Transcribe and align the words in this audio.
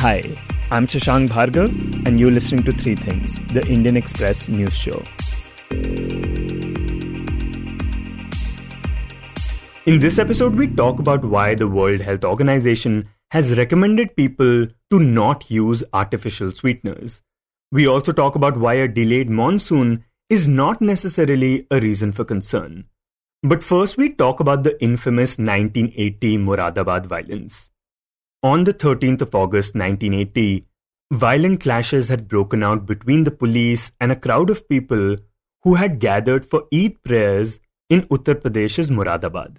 Hi, 0.00 0.22
I'm 0.70 0.86
Shashank 0.86 1.28
Bhargav, 1.30 2.06
and 2.06 2.20
you're 2.20 2.30
listening 2.30 2.64
to 2.64 2.72
Three 2.72 2.96
Things, 2.96 3.40
the 3.54 3.66
Indian 3.66 3.96
Express 3.96 4.46
news 4.46 4.76
show. 4.76 5.02
In 9.86 9.98
this 9.98 10.18
episode, 10.18 10.54
we 10.54 10.66
talk 10.66 10.98
about 10.98 11.24
why 11.24 11.54
the 11.54 11.66
World 11.66 12.02
Health 12.02 12.24
Organization 12.24 13.08
has 13.30 13.56
recommended 13.56 14.14
people 14.16 14.66
to 14.90 14.98
not 15.00 15.50
use 15.50 15.82
artificial 15.94 16.52
sweeteners. 16.52 17.22
We 17.72 17.86
also 17.86 18.12
talk 18.12 18.34
about 18.34 18.58
why 18.58 18.74
a 18.74 18.88
delayed 18.88 19.30
monsoon 19.30 20.04
is 20.28 20.46
not 20.46 20.82
necessarily 20.82 21.66
a 21.70 21.80
reason 21.80 22.12
for 22.12 22.26
concern. 22.26 22.84
But 23.42 23.64
first, 23.64 23.96
we 23.96 24.10
talk 24.10 24.40
about 24.40 24.62
the 24.62 24.78
infamous 24.82 25.38
1980 25.38 26.36
Moradabad 26.36 27.06
violence. 27.06 27.70
On 28.46 28.62
the 28.62 28.72
13th 28.72 29.22
of 29.22 29.34
August 29.34 29.74
1980, 29.74 30.66
violent 31.12 31.60
clashes 31.60 32.06
had 32.06 32.28
broken 32.28 32.62
out 32.62 32.86
between 32.86 33.24
the 33.24 33.32
police 33.32 33.90
and 34.00 34.12
a 34.12 34.22
crowd 34.24 34.50
of 34.50 34.68
people 34.68 35.16
who 35.64 35.74
had 35.74 35.98
gathered 35.98 36.46
for 36.46 36.62
Eid 36.72 37.02
prayers 37.02 37.58
in 37.90 38.02
Uttar 38.02 38.36
Pradesh's 38.36 38.88
Muradabad. 38.88 39.56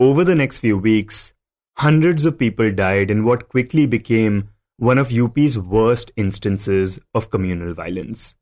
Over 0.00 0.24
the 0.24 0.34
next 0.34 0.60
few 0.60 0.78
weeks, 0.78 1.34
hundreds 1.76 2.24
of 2.24 2.38
people 2.38 2.72
died 2.72 3.10
in 3.10 3.24
what 3.24 3.50
quickly 3.50 3.84
became 3.84 4.48
one 4.78 4.96
of 4.96 5.12
UP's 5.12 5.58
worst 5.58 6.10
instances 6.16 6.98
of 7.12 7.28
communal 7.28 7.74
violence. 7.74 8.36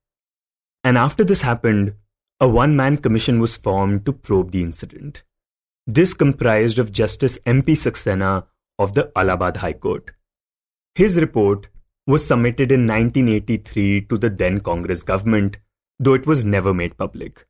And 0.84 0.96
after 0.96 1.24
this 1.24 1.42
happened, 1.42 1.95
a 2.38 2.48
one 2.48 2.76
man 2.76 2.98
commission 2.98 3.40
was 3.40 3.56
formed 3.56 4.06
to 4.06 4.12
probe 4.12 4.52
the 4.52 4.62
incident. 4.62 5.24
This 5.88 6.14
comprised 6.14 6.78
of 6.78 6.92
Justice 6.92 7.37
M.P. 7.45 7.73
Saxena 7.73 8.45
of 8.82 8.95
the 8.95 9.10
Allahabad 9.16 9.59
High 9.59 9.72
Court. 9.74 10.10
His 10.95 11.18
report 11.20 11.68
was 12.06 12.27
submitted 12.27 12.73
in 12.73 12.87
1983 12.87 14.02
to 14.02 14.18
the 14.18 14.29
then 14.29 14.60
Congress 14.60 15.04
government, 15.04 15.57
though 15.98 16.15
it 16.15 16.26
was 16.26 16.45
never 16.45 16.74
made 16.74 16.98
public. 16.98 17.46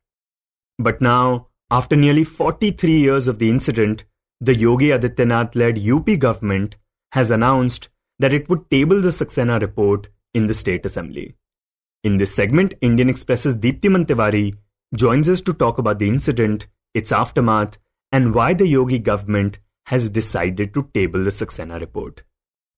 But 0.77 1.01
now, 1.01 1.47
after 1.71 1.95
nearly 1.95 2.23
43 2.23 2.99
years 2.99 3.27
of 3.27 3.39
the 3.39 3.49
incident, 3.49 4.05
the 4.39 4.55
Yogi 4.55 4.89
Adityanath 4.89 5.55
led 5.55 5.79
UP 5.79 6.19
government 6.19 6.75
has 7.13 7.31
announced 7.31 7.89
that 8.19 8.33
it 8.33 8.47
would 8.49 8.69
table 8.69 9.01
the 9.01 9.09
Saxena 9.09 9.59
report 9.59 10.09
in 10.33 10.47
the 10.47 10.53
State 10.53 10.85
Assembly. 10.85 11.35
In 12.03 12.17
this 12.17 12.35
segment, 12.35 12.73
Indian 12.81 13.09
Express's 13.09 13.55
Deeptiman 13.55 14.05
Tiwary 14.05 14.55
joins 14.95 15.29
us 15.29 15.41
to 15.41 15.53
talk 15.53 15.77
about 15.77 15.99
the 15.99 16.07
incident, 16.07 16.67
its 16.93 17.11
aftermath, 17.11 17.77
and 18.11 18.35
why 18.35 18.53
the 18.53 18.67
Yogi 18.67 18.99
government 18.99 19.59
has 19.85 20.09
decided 20.09 20.73
to 20.73 20.89
table 20.93 21.23
the 21.23 21.29
Saxena 21.29 21.79
report. 21.79 22.23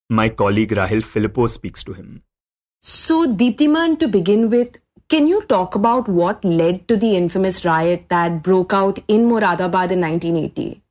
My 0.10 0.30
colleague 0.30 0.72
Rahel 0.72 1.02
Philipose 1.02 1.52
speaks 1.52 1.84
to 1.84 1.94
him. 1.94 2.24
So, 2.82 3.26
Deeptiman, 3.26 4.00
to 4.00 4.08
begin 4.08 4.50
with, 4.50 4.78
can 5.10 5.28
you 5.28 5.44
talk 5.44 5.76
about 5.76 6.08
what 6.08 6.44
led 6.44 6.88
to 6.88 6.98
the 6.98 7.16
infamous 7.16 7.64
riot 7.66 8.06
that 8.10 8.44
broke 8.44 8.74
out 8.74 9.00
in 9.08 9.28
Moradabad 9.28 9.92
in 9.92 10.02
1980? 10.02 10.82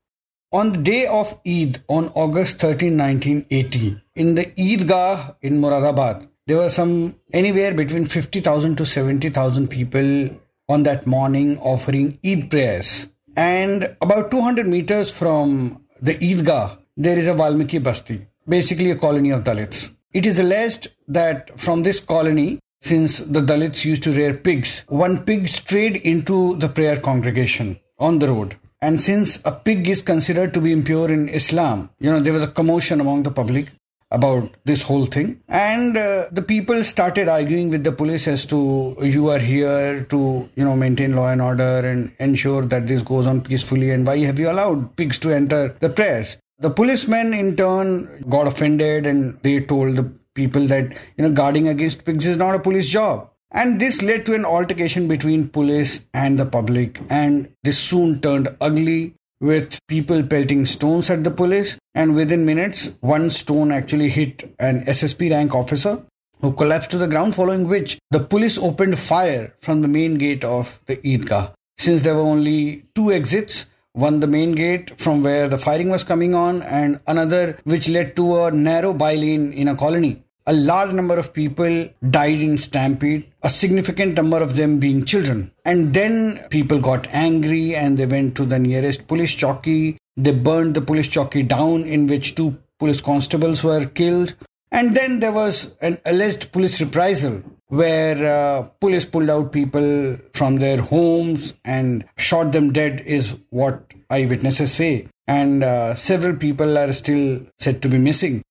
On 0.53 0.73
the 0.73 0.79
day 0.79 1.07
of 1.07 1.39
Eid, 1.47 1.83
on 1.89 2.09
August 2.15 2.61
13, 2.61 2.97
1980, 2.97 4.01
in 4.15 4.35
the 4.37 4.47
Eidgah 4.47 5.37
in 5.43 5.61
Moradabad, 5.61 6.29
there 6.47 6.59
were 6.59 6.69
some 6.69 7.17
anywhere 7.33 7.75
between 7.75 8.07
50,000 8.07 8.77
to 8.77 8.87
70,000 8.87 9.69
people 9.69 10.31
on 10.69 10.83
that 10.85 11.07
morning 11.07 11.59
offering 11.59 12.19
Eid 12.25 12.51
prayers. 12.51 13.09
And 13.37 13.97
about 14.01 14.31
200 14.31 14.67
meters 14.67 15.11
from 15.11 15.84
the 16.05 16.17
Eidgah, 16.19 16.77
there 16.99 17.19
is 17.19 17.27
a 17.27 17.33
Valmiki 17.33 17.79
Basti, 17.79 18.27
basically 18.47 18.91
a 18.91 18.97
colony 18.97 19.31
of 19.31 19.43
Dalits. 19.43 19.91
It 20.13 20.27
is 20.27 20.39
alleged 20.39 20.89
that 21.09 21.59
from 21.59 21.83
this 21.83 21.99
colony, 21.99 22.59
since 22.83 23.21
the 23.21 23.41
Dalits 23.41 23.87
used 23.87 24.03
to 24.03 24.13
rear 24.13 24.35
pigs. 24.35 24.85
One 24.89 25.25
pig 25.25 25.49
strayed 25.49 25.97
into 25.97 26.57
the 26.57 26.69
prayer 26.69 27.01
congregation 27.01 27.81
on 27.99 28.19
the 28.19 28.29
road. 28.29 28.57
And 28.83 29.03
since 29.03 29.41
a 29.47 29.53
pig 29.53 29.89
is 29.89 30.03
considered 30.03 30.53
to 30.53 30.61
be 30.61 30.73
impure 30.73 31.11
in 31.11 31.31
Islam, 31.31 31.89
you 31.99 32.11
know, 32.11 32.21
there 32.21 32.35
was 32.35 32.43
a 32.43 32.49
commotion 32.49 33.01
among 33.01 33.23
the 33.23 33.31
public 33.31 33.73
about 34.15 34.51
this 34.65 34.83
whole 34.83 35.07
thing. 35.07 35.41
And 35.49 35.97
uh, 35.97 36.27
the 36.31 36.43
people 36.43 36.83
started 36.85 37.29
arguing 37.29 37.71
with 37.71 37.85
the 37.85 37.93
police 37.93 38.27
as 38.29 38.47
to 38.47 38.97
you 39.01 39.29
are 39.31 39.39
here 39.39 40.05
to, 40.05 40.49
you 40.55 40.65
know, 40.65 40.77
maintain 40.77 41.17
law 41.17 41.29
and 41.29 41.43
order 41.43 41.79
and 41.93 42.13
ensure 42.19 42.65
that 42.67 42.87
this 42.87 43.03
goes 43.03 43.27
on 43.27 43.43
peacefully. 43.43 43.91
And 43.91 44.07
why 44.07 44.19
have 44.19 44.39
you 44.39 44.51
allowed 44.51 44.97
pigs 44.97 45.19
to 45.21 45.31
enter 45.31 45.77
the 45.81 45.91
prayers? 45.91 46.37
The 46.59 46.71
policemen 46.71 47.35
in 47.35 47.57
turn 47.57 48.25
got 48.29 48.47
offended 48.47 49.07
and 49.07 49.39
they 49.43 49.61
told 49.61 49.97
the 49.97 50.11
people 50.35 50.67
that 50.67 50.93
you 51.17 51.25
know 51.25 51.31
guarding 51.31 51.69
against 51.69 52.05
pigs 52.05 52.27
is 52.27 52.37
not 52.37 52.55
a 52.55 52.59
police 52.59 52.89
job 52.89 53.31
and 53.53 53.81
this 53.81 54.03
led 54.03 54.27
to 54.27 54.35
an 54.35 54.45
altercation 54.45 55.07
between 55.09 55.49
police 55.49 56.01
and 56.13 56.39
the 56.39 56.45
public 56.45 57.01
and 57.09 57.49
this 57.63 57.79
soon 57.79 58.21
turned 58.21 58.49
ugly 58.61 59.15
with 59.41 59.79
people 59.89 60.23
pelting 60.23 60.65
stones 60.67 61.11
at 61.11 61.25
the 61.25 61.31
police 61.31 61.77
and 61.95 62.15
within 62.15 62.45
minutes 62.45 62.91
one 63.01 63.31
stone 63.31 63.73
actually 63.73 64.09
hit 64.09 64.55
an 64.59 64.85
ssp 64.87 65.31
rank 65.31 65.55
officer 65.55 66.03
who 66.41 66.53
collapsed 66.53 66.91
to 66.91 66.99
the 66.99 67.09
ground 67.09 67.35
following 67.35 67.67
which 67.67 67.99
the 68.11 68.21
police 68.21 68.59
opened 68.59 68.99
fire 68.99 69.55
from 69.61 69.81
the 69.81 69.89
main 69.89 70.17
gate 70.17 70.45
of 70.45 70.81
the 70.87 70.97
Eidgah. 70.99 71.53
Since 71.79 72.03
there 72.03 72.15
were 72.15 72.21
only 72.21 72.85
two 72.95 73.13
exits, 73.13 73.67
one 73.93 74.21
the 74.21 74.27
main 74.27 74.53
gate 74.53 74.99
from 75.01 75.23
where 75.23 75.49
the 75.49 75.57
firing 75.57 75.89
was 75.89 76.05
coming 76.05 76.35
on 76.35 76.63
and 76.63 77.01
another 77.07 77.59
which 77.65 77.89
led 77.89 78.17
to 78.17 78.45
a 78.45 78.51
narrow 78.51 78.93
bylane 78.93 79.55
in 79.55 79.69
a 79.69 79.77
colony 79.77 80.24
a 80.47 80.53
large 80.53 80.93
number 80.93 81.19
of 81.19 81.33
people 81.33 81.89
died 82.11 82.41
in 82.41 82.59
stampede 82.59 83.27
a 83.43 83.51
significant 83.51 84.15
number 84.15 84.43
of 84.43 84.57
them 84.57 84.79
being 84.79 85.05
children. 85.05 85.51
And 85.65 85.93
then 85.95 86.41
people 86.51 86.81
got 86.81 87.07
angry 87.09 87.77
and 87.77 87.99
they 87.99 88.07
went 88.07 88.37
to 88.37 88.47
the 88.47 88.59
nearest 88.59 89.07
police 89.07 89.35
chowki 89.35 89.97
they 90.17 90.33
burned 90.33 90.75
the 90.75 90.81
police 90.81 91.09
chowki 91.09 91.47
down 91.47 91.83
in 91.83 92.07
which 92.07 92.35
two 92.35 92.57
police 92.79 93.01
constables 93.01 93.65
were 93.65 93.87
killed. 93.87 94.35
And 94.71 94.97
then 94.97 95.21
there 95.21 95.33
was 95.33 95.73
an 95.81 95.99
alleged 96.05 96.53
police 96.53 96.81
reprisal 96.81 97.43
where 97.69 98.25
uh, 98.25 98.63
police 98.81 99.05
pulled 99.05 99.31
out 99.31 99.53
people 99.53 100.19
from 100.33 100.57
their 100.57 100.81
homes 100.81 101.55
and 101.65 102.05
shot 102.17 102.53
them 102.53 102.73
dead 102.73 103.01
is 103.07 103.37
what 103.51 103.93
eyewitnesses 104.11 104.73
say. 104.73 105.09
And 105.27 105.65
uh, 105.65 105.95
several 105.95 106.37
people 106.37 106.77
are 106.77 106.93
still 106.93 107.47
said 107.59 107.83
to 107.83 107.89
be 107.89 107.99
missing. 107.99 108.43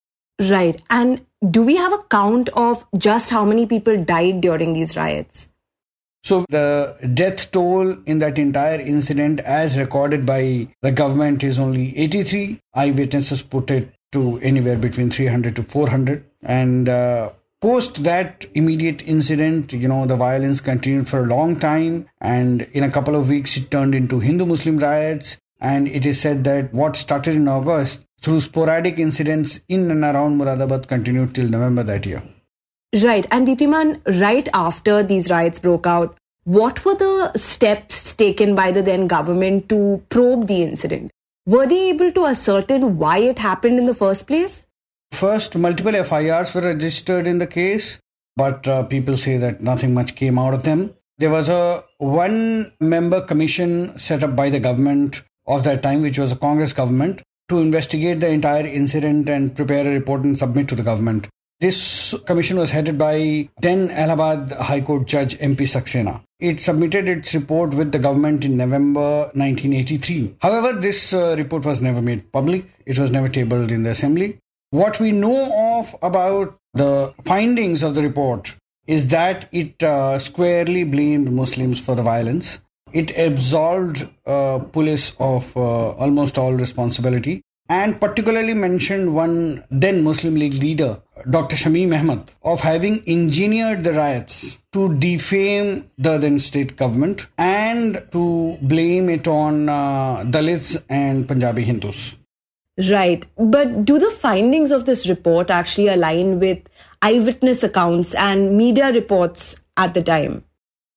Right. 0.41 0.81
And 0.89 1.25
do 1.49 1.61
we 1.61 1.75
have 1.75 1.93
a 1.93 2.03
count 2.09 2.49
of 2.49 2.85
just 2.97 3.29
how 3.29 3.43
many 3.43 3.65
people 3.65 4.01
died 4.03 4.41
during 4.41 4.73
these 4.73 4.95
riots? 4.95 5.49
So, 6.23 6.45
the 6.47 6.95
death 7.13 7.51
toll 7.51 7.97
in 8.05 8.19
that 8.19 8.39
entire 8.39 8.79
incident, 8.79 9.41
as 9.41 9.77
recorded 9.77 10.25
by 10.25 10.69
the 10.81 10.91
government, 10.91 11.43
is 11.43 11.59
only 11.59 11.97
83. 11.97 12.61
Eyewitnesses 12.73 13.41
put 13.41 13.69
it 13.71 13.93
to 14.13 14.39
anywhere 14.39 14.77
between 14.77 15.09
300 15.09 15.53
to 15.57 15.63
400. 15.63 16.23
And 16.41 16.87
uh, 16.87 17.31
post 17.59 18.05
that 18.05 18.45
immediate 18.53 19.01
incident, 19.05 19.73
you 19.73 19.89
know, 19.89 20.05
the 20.05 20.15
violence 20.15 20.61
continued 20.61 21.09
for 21.09 21.23
a 21.23 21.25
long 21.25 21.59
time. 21.59 22.07
And 22.21 22.61
in 22.71 22.83
a 22.83 22.91
couple 22.91 23.15
of 23.15 23.27
weeks, 23.27 23.57
it 23.57 23.69
turned 23.69 23.93
into 23.93 24.21
Hindu 24.21 24.45
Muslim 24.45 24.77
riots. 24.77 25.37
And 25.59 25.89
it 25.89 26.05
is 26.05 26.21
said 26.21 26.45
that 26.45 26.73
what 26.73 26.95
started 26.95 27.35
in 27.35 27.49
August 27.49 28.05
through 28.23 28.41
sporadic 28.41 28.97
incidents 28.97 29.59
in 29.67 29.91
and 29.91 30.03
around 30.03 30.39
Muradabad 30.39 30.87
continued 30.87 31.35
till 31.35 31.47
November 31.49 31.83
that 31.83 32.05
year. 32.05 32.23
Right. 33.01 33.25
And 33.31 33.47
Deeptiman, 33.47 34.01
right 34.21 34.47
after 34.53 35.03
these 35.03 35.29
riots 35.29 35.59
broke 35.59 35.85
out, 35.85 36.17
what 36.45 36.83
were 36.85 36.95
the 36.95 37.31
steps 37.37 38.13
taken 38.13 38.55
by 38.55 38.71
the 38.71 38.81
then 38.81 39.07
government 39.07 39.69
to 39.69 40.03
probe 40.09 40.47
the 40.47 40.61
incident? 40.61 41.11
Were 41.45 41.65
they 41.65 41.89
able 41.89 42.11
to 42.11 42.25
ascertain 42.27 42.97
why 42.97 43.17
it 43.17 43.39
happened 43.39 43.77
in 43.77 43.85
the 43.85 43.93
first 43.93 44.27
place? 44.27 44.65
First, 45.11 45.57
multiple 45.57 45.91
FIRs 46.03 46.53
were 46.53 46.61
registered 46.61 47.27
in 47.27 47.39
the 47.39 47.47
case, 47.47 47.99
but 48.35 48.67
uh, 48.67 48.83
people 48.83 49.17
say 49.17 49.37
that 49.37 49.61
nothing 49.61 49.93
much 49.93 50.15
came 50.15 50.39
out 50.39 50.53
of 50.53 50.63
them. 50.63 50.93
There 51.17 51.29
was 51.29 51.49
a 51.49 51.83
one 51.97 52.71
member 52.79 53.21
commission 53.21 53.97
set 53.99 54.23
up 54.23 54.35
by 54.35 54.49
the 54.49 54.59
government 54.59 55.23
of 55.45 55.63
that 55.63 55.83
time, 55.83 56.01
which 56.01 56.17
was 56.17 56.31
a 56.31 56.35
Congress 56.35 56.73
government, 56.73 57.21
to 57.49 57.59
investigate 57.59 58.19
the 58.19 58.29
entire 58.29 58.65
incident 58.65 59.29
and 59.29 59.55
prepare 59.55 59.87
a 59.87 59.91
report 59.91 60.23
and 60.23 60.37
submit 60.37 60.67
to 60.69 60.75
the 60.75 60.83
government. 60.83 61.27
This 61.59 62.13
commission 62.25 62.57
was 62.57 62.71
headed 62.71 62.97
by 62.97 63.47
then 63.61 63.89
Allahabad 63.91 64.51
High 64.51 64.81
Court 64.81 65.05
Judge 65.07 65.37
MP 65.37 65.61
Saxena. 65.61 66.21
It 66.39 66.59
submitted 66.59 67.07
its 67.07 67.33
report 67.33 67.73
with 67.73 67.93
the 67.93 67.99
government 67.99 68.43
in 68.43 68.57
November 68.57 69.31
1983. 69.33 70.35
However, 70.41 70.73
this 70.73 71.13
uh, 71.13 71.35
report 71.37 71.65
was 71.65 71.79
never 71.79 72.01
made 72.01 72.31
public. 72.33 72.65
It 72.85 72.99
was 72.99 73.11
never 73.11 73.29
tabled 73.29 73.71
in 73.71 73.83
the 73.83 73.91
assembly. 73.91 74.39
What 74.71 74.99
we 74.99 75.11
know 75.11 75.79
of 75.79 75.95
about 76.01 76.57
the 76.73 77.13
findings 77.23 77.81
of 77.83 77.95
the 77.95 78.01
report 78.01 78.55
is 78.87 79.07
that 79.07 79.47
it 79.53 79.81
uh, 79.81 80.19
squarely 80.19 80.83
blamed 80.83 81.31
Muslims 81.31 81.79
for 81.79 81.95
the 81.95 82.03
violence 82.03 82.59
it 82.93 83.17
absolved 83.17 84.07
uh, 84.25 84.59
police 84.59 85.13
of 85.19 85.55
uh, 85.57 85.91
almost 85.91 86.37
all 86.37 86.53
responsibility 86.53 87.41
and 87.69 87.99
particularly 87.99 88.53
mentioned 88.53 89.13
one 89.15 89.63
then 89.71 90.03
Muslim 90.03 90.35
League 90.35 90.55
leader 90.55 91.01
Dr. 91.29 91.55
Shamim 91.55 91.97
Ahmed 91.97 92.31
of 92.43 92.59
having 92.59 93.01
engineered 93.07 93.83
the 93.83 93.93
riots 93.93 94.61
to 94.73 94.93
defame 94.97 95.89
the 95.97 96.17
then 96.17 96.39
state 96.39 96.75
government 96.75 97.27
and 97.37 98.03
to 98.11 98.57
blame 98.61 99.09
it 99.09 99.27
on 99.27 99.69
uh, 99.69 100.23
Dalits 100.23 100.81
and 100.89 101.27
Punjabi 101.27 101.63
Hindus. 101.63 102.15
Right. 102.89 103.25
But 103.37 103.85
do 103.85 103.99
the 103.99 104.09
findings 104.09 104.71
of 104.71 104.85
this 104.85 105.07
report 105.07 105.51
actually 105.51 105.89
align 105.89 106.39
with 106.39 106.59
eyewitness 107.01 107.63
accounts 107.63 108.15
and 108.15 108.57
media 108.57 108.91
reports 108.91 109.55
at 109.77 109.93
the 109.93 110.01
time? 110.01 110.43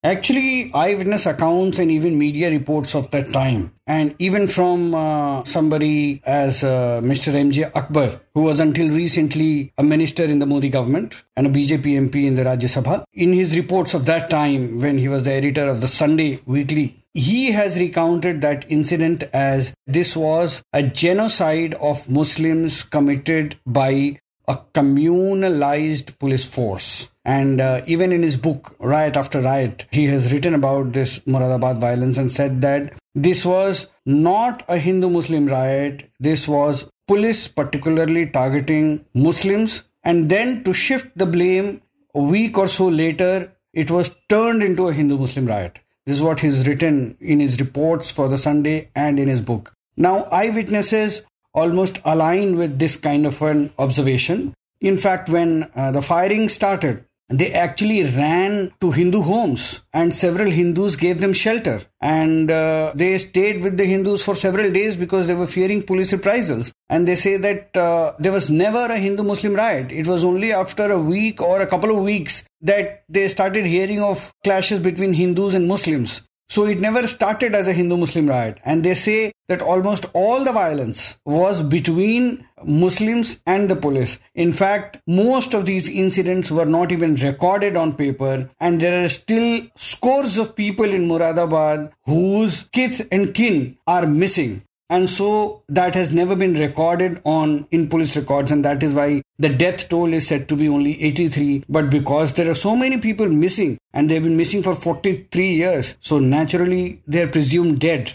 Actually, 0.06 0.70
eyewitness 0.72 1.26
accounts 1.26 1.80
and 1.80 1.90
even 1.90 2.16
media 2.16 2.48
reports 2.48 2.94
of 2.94 3.10
that 3.10 3.32
time, 3.32 3.72
and 3.88 4.14
even 4.20 4.46
from 4.46 4.94
uh, 4.94 5.42
somebody 5.42 6.22
as 6.24 6.62
uh, 6.62 7.00
Mr. 7.02 7.34
M.J. 7.34 7.64
Akbar, 7.74 8.20
who 8.32 8.42
was 8.42 8.60
until 8.60 8.88
recently 8.88 9.72
a 9.76 9.82
minister 9.82 10.22
in 10.22 10.38
the 10.38 10.46
Modi 10.46 10.68
government 10.68 11.24
and 11.36 11.48
a 11.48 11.50
BJP 11.50 12.08
MP 12.08 12.24
in 12.24 12.36
the 12.36 12.44
Rajya 12.44 12.70
Sabha, 12.70 13.02
in 13.14 13.32
his 13.32 13.56
reports 13.56 13.94
of 13.94 14.06
that 14.06 14.30
time 14.30 14.78
when 14.78 14.96
he 14.96 15.08
was 15.08 15.24
the 15.24 15.32
editor 15.32 15.68
of 15.68 15.80
the 15.80 15.88
Sunday 15.88 16.40
Weekly, 16.46 17.04
he 17.12 17.50
has 17.50 17.76
recounted 17.76 18.42
that 18.42 18.64
incident 18.68 19.24
as 19.32 19.74
this 19.88 20.14
was 20.14 20.62
a 20.72 20.84
genocide 20.84 21.74
of 21.74 22.08
Muslims 22.08 22.84
committed 22.84 23.58
by 23.66 24.20
a 24.48 24.58
communalized 24.74 26.18
police 26.18 26.44
force. 26.44 27.08
And 27.24 27.60
uh, 27.60 27.82
even 27.86 28.12
in 28.12 28.22
his 28.22 28.36
book, 28.36 28.76
Riot 28.78 29.16
After 29.16 29.40
Riot, 29.40 29.86
he 29.90 30.06
has 30.06 30.32
written 30.32 30.54
about 30.54 30.92
this 30.92 31.18
Muradabad 31.20 31.80
violence 31.80 32.18
and 32.18 32.30
said 32.30 32.60
that 32.62 32.94
this 33.14 33.44
was 33.44 33.88
not 34.04 34.62
a 34.68 34.78
Hindu 34.78 35.10
Muslim 35.10 35.46
riot. 35.46 36.08
This 36.20 36.46
was 36.46 36.88
police 37.08 37.48
particularly 37.48 38.26
targeting 38.26 39.04
Muslims. 39.14 39.82
And 40.04 40.28
then 40.28 40.62
to 40.62 40.72
shift 40.72 41.16
the 41.18 41.26
blame 41.26 41.82
a 42.14 42.22
week 42.22 42.56
or 42.56 42.68
so 42.68 42.86
later, 42.86 43.52
it 43.72 43.90
was 43.90 44.14
turned 44.28 44.62
into 44.62 44.86
a 44.86 44.92
Hindu 44.92 45.18
Muslim 45.18 45.46
riot. 45.46 45.80
This 46.06 46.18
is 46.18 46.22
what 46.22 46.38
he's 46.38 46.68
written 46.68 47.16
in 47.20 47.40
his 47.40 47.58
reports 47.58 48.12
for 48.12 48.28
the 48.28 48.38
Sunday 48.38 48.90
and 48.94 49.18
in 49.18 49.26
his 49.26 49.40
book. 49.40 49.74
Now, 49.96 50.24
eyewitnesses 50.30 51.22
almost 51.56 51.98
align 52.04 52.56
with 52.56 52.78
this 52.78 52.96
kind 52.96 53.26
of 53.26 53.42
an 53.42 53.72
observation. 53.78 54.54
In 54.80 54.98
fact, 54.98 55.28
when 55.28 55.70
uh, 55.74 55.90
the 55.90 56.02
firing 56.02 56.48
started, 56.48 57.04
they 57.28 57.50
actually 57.52 58.04
ran 58.04 58.72
to 58.80 58.92
Hindu 58.92 59.20
homes 59.22 59.80
and 59.92 60.14
several 60.14 60.48
Hindus 60.48 60.94
gave 60.94 61.20
them 61.20 61.32
shelter. 61.32 61.82
And 62.00 62.50
uh, 62.50 62.92
they 62.94 63.18
stayed 63.18 63.64
with 63.64 63.76
the 63.76 63.84
Hindus 63.84 64.22
for 64.22 64.36
several 64.36 64.70
days 64.70 64.96
because 64.96 65.26
they 65.26 65.34
were 65.34 65.48
fearing 65.48 65.82
police 65.82 66.12
reprisals. 66.12 66.72
And 66.88 67.08
they 67.08 67.16
say 67.16 67.36
that 67.38 67.76
uh, 67.76 68.12
there 68.20 68.30
was 68.30 68.48
never 68.48 68.78
a 68.78 68.98
Hindu 68.98 69.24
Muslim 69.24 69.54
riot. 69.54 69.90
It 69.90 70.06
was 70.06 70.22
only 70.22 70.52
after 70.52 70.88
a 70.92 70.98
week 71.00 71.42
or 71.42 71.60
a 71.60 71.66
couple 71.66 71.90
of 71.90 72.04
weeks 72.04 72.44
that 72.60 73.02
they 73.08 73.26
started 73.26 73.66
hearing 73.66 74.00
of 74.00 74.32
clashes 74.44 74.78
between 74.78 75.12
Hindus 75.12 75.54
and 75.54 75.66
Muslims. 75.66 76.22
So 76.48 76.64
it 76.64 76.80
never 76.80 77.06
started 77.08 77.54
as 77.54 77.68
a 77.68 77.72
Hindu 77.72 77.96
Muslim 77.96 78.28
riot. 78.28 78.58
And 78.64 78.84
they 78.84 78.94
say 78.94 79.32
that 79.48 79.62
almost 79.62 80.06
all 80.12 80.44
the 80.44 80.52
violence 80.52 81.16
was 81.24 81.62
between 81.62 82.46
Muslims 82.64 83.38
and 83.46 83.68
the 83.68 83.76
police. 83.76 84.18
In 84.34 84.52
fact, 84.52 84.98
most 85.06 85.54
of 85.54 85.66
these 85.66 85.88
incidents 85.88 86.50
were 86.50 86.64
not 86.64 86.92
even 86.92 87.16
recorded 87.16 87.76
on 87.76 87.94
paper. 87.94 88.48
And 88.60 88.80
there 88.80 89.04
are 89.04 89.08
still 89.08 89.62
scores 89.76 90.38
of 90.38 90.54
people 90.56 90.86
in 90.86 91.08
Muradabad 91.08 91.92
whose 92.04 92.62
kith 92.72 93.06
and 93.10 93.34
kin 93.34 93.76
are 93.86 94.06
missing 94.06 94.62
and 94.88 95.10
so 95.10 95.62
that 95.68 95.94
has 95.94 96.12
never 96.14 96.36
been 96.36 96.54
recorded 96.54 97.20
on 97.24 97.66
in 97.70 97.88
police 97.88 98.16
records 98.16 98.52
and 98.52 98.64
that 98.64 98.82
is 98.82 98.94
why 98.94 99.22
the 99.38 99.48
death 99.48 99.88
toll 99.88 100.12
is 100.12 100.26
said 100.26 100.48
to 100.48 100.56
be 100.56 100.68
only 100.68 101.00
83 101.02 101.64
but 101.68 101.90
because 101.90 102.34
there 102.34 102.50
are 102.50 102.54
so 102.54 102.76
many 102.76 102.98
people 102.98 103.26
missing 103.26 103.78
and 103.92 104.10
they've 104.10 104.22
been 104.22 104.36
missing 104.36 104.62
for 104.62 104.74
43 104.74 105.48
years 105.54 105.94
so 106.00 106.18
naturally 106.18 107.02
they're 107.06 107.28
presumed 107.28 107.80
dead 107.80 108.14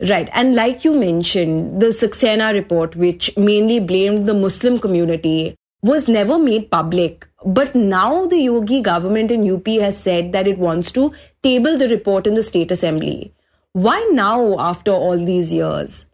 Right. 0.00 0.28
And 0.32 0.54
like 0.54 0.84
you 0.84 0.94
mentioned, 0.94 1.82
the 1.82 1.86
Saxena 1.86 2.54
report, 2.54 2.94
which 2.94 3.36
mainly 3.36 3.80
blamed 3.80 4.26
the 4.26 4.34
Muslim 4.34 4.78
community, 4.78 5.56
was 5.82 6.06
never 6.06 6.38
made 6.38 6.70
public. 6.70 7.26
But 7.44 7.74
now 7.74 8.26
the 8.26 8.38
Yogi 8.38 8.80
government 8.80 9.32
in 9.32 9.50
UP 9.50 9.66
has 9.66 9.98
said 9.98 10.30
that 10.32 10.46
it 10.46 10.58
wants 10.58 10.92
to 10.92 11.12
table 11.42 11.76
the 11.76 11.88
report 11.88 12.28
in 12.28 12.34
the 12.34 12.44
state 12.44 12.70
assembly. 12.70 13.32
Why 13.72 14.08
now, 14.12 14.58
after 14.58 14.92
all 14.92 15.16
these 15.16 15.52
years? 15.52 16.06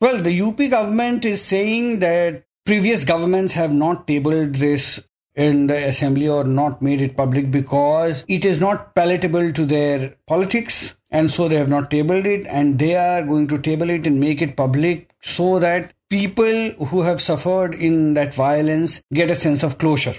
Well, 0.00 0.22
the 0.22 0.40
UP 0.40 0.58
government 0.70 1.24
is 1.24 1.42
saying 1.42 2.00
that 2.00 2.44
previous 2.64 3.04
governments 3.04 3.52
have 3.54 3.72
not 3.72 4.06
tabled 4.06 4.54
this 4.54 5.00
in 5.34 5.66
the 5.66 5.86
assembly 5.86 6.28
or 6.28 6.44
not 6.44 6.82
made 6.82 7.00
it 7.00 7.16
public 7.16 7.50
because 7.50 8.24
it 8.28 8.44
is 8.44 8.60
not 8.60 8.94
palatable 8.94 9.52
to 9.52 9.64
their 9.64 10.14
politics 10.26 10.94
and 11.10 11.30
so 11.30 11.48
they 11.48 11.56
have 11.56 11.68
not 11.68 11.90
tabled 11.90 12.26
it 12.26 12.46
and 12.46 12.78
they 12.78 12.94
are 12.94 13.22
going 13.22 13.46
to 13.48 13.58
table 13.58 13.90
it 13.90 14.06
and 14.06 14.20
make 14.20 14.42
it 14.42 14.56
public 14.56 15.10
so 15.22 15.58
that 15.58 15.92
people 16.10 16.70
who 16.86 17.02
have 17.02 17.20
suffered 17.20 17.74
in 17.74 18.14
that 18.14 18.34
violence 18.34 19.02
get 19.12 19.30
a 19.30 19.36
sense 19.36 19.62
of 19.62 19.78
closure 19.78 20.14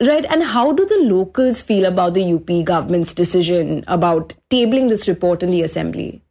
Right. 0.00 0.26
And 0.26 0.42
how 0.42 0.72
do 0.72 0.84
the 0.84 0.98
locals 1.02 1.62
feel 1.62 1.86
about 1.86 2.14
the 2.14 2.34
UP 2.34 2.64
government's 2.64 3.14
decision 3.14 3.82
about 3.86 4.34
tabling 4.50 4.90
this 4.90 5.08
report 5.08 5.42
in 5.42 5.50
the 5.50 5.62
assembly? 5.62 6.22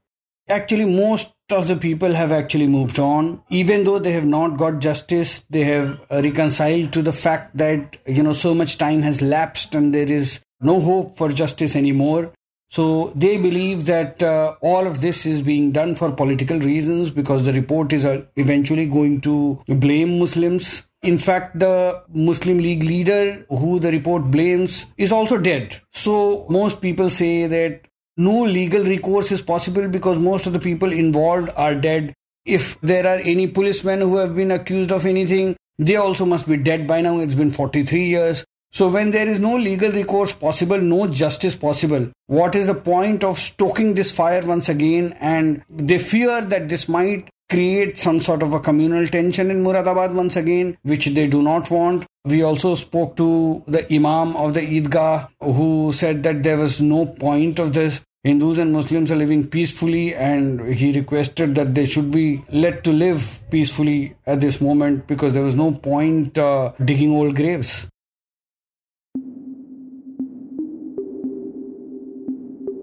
Actually, 0.48 0.86
most 0.86 1.32
of 1.52 1.68
the 1.68 1.76
people 1.76 2.14
have 2.14 2.32
actually 2.32 2.68
moved 2.68 3.00
on. 3.00 3.42
Even 3.50 3.84
though 3.84 3.98
they 3.98 4.12
have 4.12 4.26
not 4.26 4.58
got 4.58 4.80
justice, 4.80 5.42
they 5.50 5.64
have 5.64 6.00
reconciled 6.12 6.94
to 6.94 7.02
the 7.02 7.14
fact 7.14 7.58
that, 7.58 7.98
you 8.06 8.22
know, 8.22 8.34
so 8.34 8.54
much 8.54 8.78
time 8.78 9.02
has 9.02 9.24
lapsed 9.24 9.74
and 9.74 9.96
there 9.96 10.12
is 10.12 10.42
no 10.62 10.80
hope 10.80 11.18
for 11.18 11.30
justice 11.30 11.76
anymore. 11.76 12.32
So 12.70 13.12
they 13.16 13.38
believe 13.38 13.86
that 13.86 14.22
uh, 14.22 14.56
all 14.62 14.86
of 14.86 15.02
this 15.02 15.26
is 15.26 15.42
being 15.42 15.72
done 15.72 15.96
for 15.96 16.12
political 16.12 16.60
reasons 16.60 17.10
because 17.10 17.46
the 17.46 17.54
report 17.54 17.94
is 17.94 18.06
uh, 18.06 18.26
eventually 18.36 18.88
going 18.88 19.22
to 19.22 19.62
blame 19.68 20.20
Muslims 20.20 20.84
in 21.06 21.18
fact, 21.20 21.60
the 21.60 22.04
Muslim 22.10 22.58
League 22.58 22.84
leader 22.84 23.46
who 23.50 23.80
the 23.80 23.92
report 23.92 24.32
blames 24.32 24.86
is 24.98 25.12
also 25.12 25.38
dead. 25.38 25.80
So 25.92 26.48
most 26.50 26.82
people 26.82 27.10
say 27.10 27.48
that 27.48 27.82
no 28.18 28.44
legal 28.44 28.84
recourse 28.84 29.32
is 29.32 29.42
possible 29.42 29.88
because 29.88 30.18
most 30.18 30.48
of 30.48 30.54
the 30.54 30.60
people 30.60 30.92
involved 30.92 31.52
are 31.56 31.76
dead. 31.76 32.14
If 32.46 32.80
there 32.82 33.06
are 33.06 33.20
any 33.20 33.48
policemen 33.48 34.00
who 34.00 34.18
have 34.18 34.36
been 34.36 34.52
accused 34.52 34.92
of 34.92 35.06
anything, 35.06 35.56
they 35.78 35.96
also 35.98 36.26
must 36.26 36.48
be 36.48 36.58
dead 36.58 36.88
by 36.88 37.02
now. 37.02 37.20
It's 37.20 37.36
been 37.36 37.52
43 37.52 38.06
years. 38.06 38.46
So 38.72 38.90
when 38.90 39.12
there 39.12 39.28
is 39.28 39.40
no 39.40 39.56
legal 39.56 39.92
recourse 39.92 40.34
possible, 40.34 40.82
no 40.82 41.08
justice 41.08 41.56
possible, 41.56 42.12
what 42.28 42.56
is 42.56 42.68
the 42.68 42.76
point 42.76 43.24
of 43.24 43.40
stoking 43.40 43.94
this 43.94 44.12
fire 44.12 44.46
once 44.46 44.70
again? 44.70 45.16
And 45.20 45.64
they 45.70 46.00
fear 46.00 46.42
that 46.42 46.68
this 46.68 46.90
might 46.90 47.30
create 47.50 47.98
some 48.00 48.20
sort 48.20 48.42
of 48.44 48.54
a 48.54 48.60
communal 48.60 49.08
tension 49.08 49.52
in 49.52 49.64
Muradabad 49.64 50.14
once 50.14 50.36
again, 50.36 50.78
which 50.84 51.06
they 51.06 51.28
do 51.28 51.42
not 51.42 51.70
want. 51.70 52.06
We 52.24 52.42
also 52.42 52.76
spoke 52.76 53.16
to 53.18 53.64
the 53.68 53.86
Imam 53.94 54.36
of 54.36 54.54
the 54.54 54.62
Eidgah 54.62 55.30
who 55.42 55.94
said 55.94 56.24
that 56.24 56.44
there 56.44 56.58
was 56.58 56.82
no 56.82 57.06
point 57.06 57.60
of 57.60 57.74
this. 57.74 58.02
Hindus 58.24 58.58
and 58.58 58.74
Muslims 58.74 59.12
are 59.12 59.16
living 59.16 59.48
peacefully, 59.48 60.16
and 60.16 60.60
he 60.74 60.92
requested 60.92 61.54
that 61.54 61.76
they 61.76 61.86
should 61.86 62.10
be 62.10 62.44
let 62.50 62.84
to 62.86 62.92
live 62.92 63.44
peacefully 63.52 64.16
at 64.26 64.42
this 64.42 64.60
moment 64.60 65.06
because 65.06 65.34
there 65.34 65.44
was 65.44 65.56
no 65.56 65.72
point 65.72 66.36
uh, 66.36 66.72
digging 66.84 67.12
old 67.12 67.36
graves. 67.36 67.88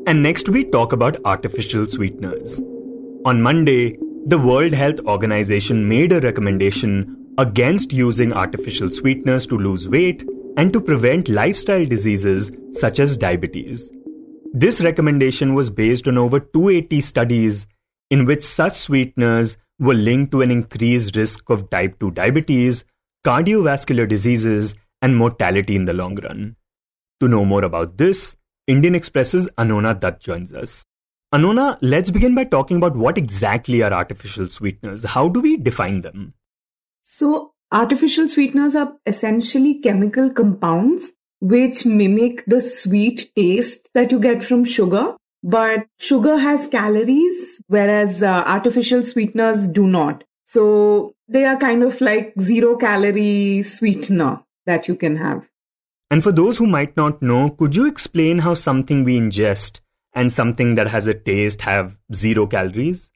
And 0.06 0.22
next, 0.22 0.48
we 0.48 0.64
talk 0.64 0.92
about 0.92 1.16
artificial 1.24 1.88
sweeteners. 1.88 2.60
On 3.24 3.42
Monday, 3.42 3.98
the 4.24 4.38
World 4.38 4.72
Health 4.72 5.00
Organization 5.00 5.88
made 5.88 6.12
a 6.12 6.20
recommendation 6.20 7.34
against 7.38 7.92
using 7.92 8.32
artificial 8.32 8.90
sweeteners 8.90 9.46
to 9.46 9.58
lose 9.58 9.88
weight 9.88 10.24
and 10.56 10.72
to 10.72 10.80
prevent 10.80 11.28
lifestyle 11.28 11.84
diseases 11.84 12.52
such 12.72 13.00
as 13.00 13.16
diabetes. 13.16 13.90
This 14.52 14.80
recommendation 14.80 15.54
was 15.54 15.70
based 15.70 16.06
on 16.06 16.18
over 16.18 16.38
280 16.38 17.00
studies 17.00 17.66
in 18.10 18.26
which 18.26 18.42
such 18.42 18.74
sweeteners 18.74 19.56
were 19.78 19.94
linked 19.94 20.30
to 20.32 20.42
an 20.42 20.50
increased 20.50 21.16
risk 21.16 21.50
of 21.50 21.68
type 21.70 21.98
2 21.98 22.12
diabetes, 22.12 22.84
cardiovascular 23.24 24.08
diseases, 24.08 24.74
and 25.00 25.16
mortality 25.16 25.74
in 25.74 25.86
the 25.86 25.94
long 25.94 26.14
run. 26.16 26.54
To 27.20 27.28
know 27.28 27.44
more 27.44 27.64
about 27.64 27.98
this, 27.98 28.36
Indian 28.68 28.94
Express's 28.94 29.48
Anonna 29.58 29.94
Dutt 29.98 30.20
joins 30.20 30.52
us. 30.52 30.84
Anonna, 31.32 31.78
let's 31.80 32.10
begin 32.10 32.34
by 32.34 32.44
talking 32.44 32.76
about 32.76 32.96
what 32.96 33.16
exactly 33.16 33.82
are 33.82 33.92
artificial 33.92 34.48
sweeteners. 34.48 35.04
How 35.04 35.28
do 35.28 35.40
we 35.40 35.56
define 35.56 36.02
them? 36.02 36.34
So, 37.00 37.54
artificial 37.72 38.28
sweeteners 38.28 38.74
are 38.74 38.92
essentially 39.06 39.80
chemical 39.80 40.30
compounds 40.30 41.12
which 41.40 41.84
mimic 41.84 42.44
the 42.46 42.60
sweet 42.60 43.32
taste 43.34 43.88
that 43.94 44.12
you 44.12 44.20
get 44.20 44.42
from 44.44 44.64
sugar. 44.64 45.16
But 45.42 45.86
sugar 45.98 46.36
has 46.36 46.68
calories, 46.68 47.60
whereas 47.66 48.22
uh, 48.22 48.44
artificial 48.46 49.02
sweeteners 49.02 49.66
do 49.66 49.88
not. 49.88 50.22
So 50.44 51.14
they 51.26 51.44
are 51.44 51.56
kind 51.56 51.82
of 51.82 52.00
like 52.00 52.34
zero 52.38 52.76
calorie 52.76 53.62
sweetener. 53.64 54.40
that 54.66 54.88
you 54.88 54.94
can 54.94 55.16
have. 55.16 55.48
And 56.10 56.22
for 56.22 56.32
those 56.32 56.58
who 56.58 56.66
might 56.66 56.96
not 56.96 57.22
know, 57.22 57.50
could 57.50 57.74
you 57.74 57.86
explain 57.86 58.40
how 58.40 58.54
something 58.54 59.04
we 59.04 59.18
ingest 59.18 59.80
and 60.14 60.30
something 60.30 60.74
that 60.76 60.88
has 60.88 61.06
a 61.06 61.14
taste 61.14 61.62
have 61.62 61.98
zero 62.14 62.46
calories? 62.46 63.10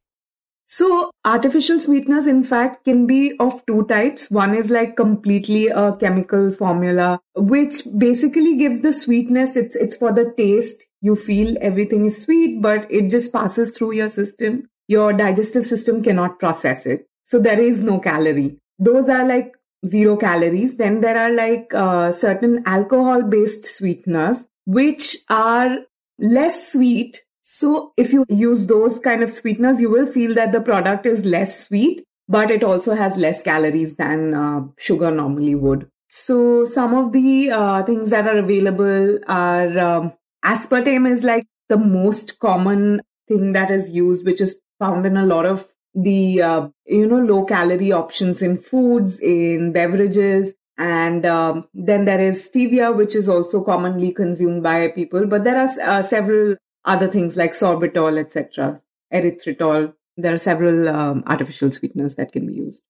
So, 0.69 1.13
artificial 1.25 1.79
sweeteners, 1.79 2.27
in 2.27 2.43
fact, 2.43 2.85
can 2.85 3.07
be 3.07 3.37
of 3.39 3.65
two 3.67 3.85
types. 3.85 4.29
One 4.33 4.53
is 4.53 4.69
like 4.69 4.97
completely 4.97 5.69
a 5.69 5.95
chemical 5.97 6.51
formula, 6.51 7.21
which 7.37 7.83
basically 7.97 8.57
gives 8.57 8.81
the 8.81 8.93
sweetness. 8.93 9.57
It's, 9.57 9.77
it's 9.77 9.97
for 9.97 10.13
the 10.13 10.35
taste. 10.37 10.83
You 11.01 11.15
feel 11.15 11.57
everything 11.61 12.07
is 12.07 12.21
sweet, 12.21 12.61
but 12.61 12.91
it 12.91 13.11
just 13.13 13.33
passes 13.33 13.79
through 13.79 13.93
your 13.93 14.09
system. 14.09 14.69
Your 14.89 15.13
digestive 15.13 15.65
system 15.65 16.03
cannot 16.03 16.41
process 16.41 16.85
it. 16.85 17.07
So 17.23 17.39
there 17.39 17.61
is 17.61 17.85
no 17.85 18.01
calorie. 18.01 18.59
Those 18.77 19.09
are 19.09 19.25
like 19.25 19.55
zero 19.87 20.17
calories. 20.17 20.77
Then 20.77 21.01
there 21.01 21.17
are 21.17 21.31
like 21.31 21.73
uh, 21.75 22.11
certain 22.11 22.65
alcohol 22.67 23.23
based 23.23 23.67
sweeteners, 23.67 24.39
which 24.65 25.17
are 25.31 25.79
less 26.19 26.73
sweet 26.73 27.23
so 27.49 27.93
if 27.97 28.13
you 28.13 28.25
use 28.29 28.67
those 28.67 28.99
kind 28.99 29.23
of 29.23 29.31
sweeteners, 29.31 29.81
you 29.81 29.89
will 29.89 30.05
feel 30.05 30.35
that 30.35 30.51
the 30.51 30.61
product 30.61 31.07
is 31.07 31.25
less 31.25 31.65
sweet, 31.65 32.03
but 32.29 32.51
it 32.51 32.65
also 32.65 32.97
has 32.97 33.17
less 33.17 33.41
calories 33.41 33.95
than 33.95 34.35
uh, 34.35 34.63
sugar 34.77 35.13
normally 35.13 35.55
would. 35.55 35.89
So 36.09 36.65
some 36.65 36.93
of 36.93 37.13
the 37.13 37.53
uh, 37.53 37.85
things 37.85 38.11
that 38.11 38.27
are 38.27 38.39
available 38.39 39.21
are 39.29 39.79
um, 39.79 40.13
aspartame 40.45 41.09
is 41.09 41.23
like 41.23 41.47
the 41.69 41.77
most 41.77 42.41
common 42.41 43.01
thing 43.29 43.53
that 43.53 43.71
is 43.71 43.91
used, 43.91 44.27
which 44.27 44.41
is 44.41 44.59
found 44.81 45.07
in 45.07 45.17
a 45.17 45.25
lot 45.25 45.47
of 45.47 45.69
the 45.95 46.43
uh, 46.43 46.69
you 46.85 47.07
know 47.07 47.21
low 47.21 47.45
calorie 47.45 47.93
options 47.93 48.43
in 48.43 48.59
foods, 48.59 49.21
in 49.21 49.71
beverages, 49.71 50.53
and 50.79 51.25
um, 51.25 51.69
then 51.75 52.05
there 52.05 52.21
is 52.21 52.49
stevia, 52.49 52.95
which 52.95 53.15
is 53.15 53.29
also 53.29 53.63
commonly 53.63 54.13
consumed 54.13 54.63
by 54.63 54.89
people. 54.89 55.27
But 55.27 55.45
there 55.45 55.59
are 55.59 55.69
uh, 55.83 56.03
several 56.03 56.57
other 56.85 57.09
things 57.09 57.37
like 57.37 57.53
sorbitol, 57.53 58.19
etc., 58.19 58.81
erythritol. 59.13 59.95
There 60.17 60.35
are 60.35 60.39
several 60.39 60.89
um, 60.89 61.25
artificial 61.27 61.71
sweeteners 61.71 62.15
that 62.17 62.33
can 62.33 62.47
be 62.47 62.55
used. 62.55 62.83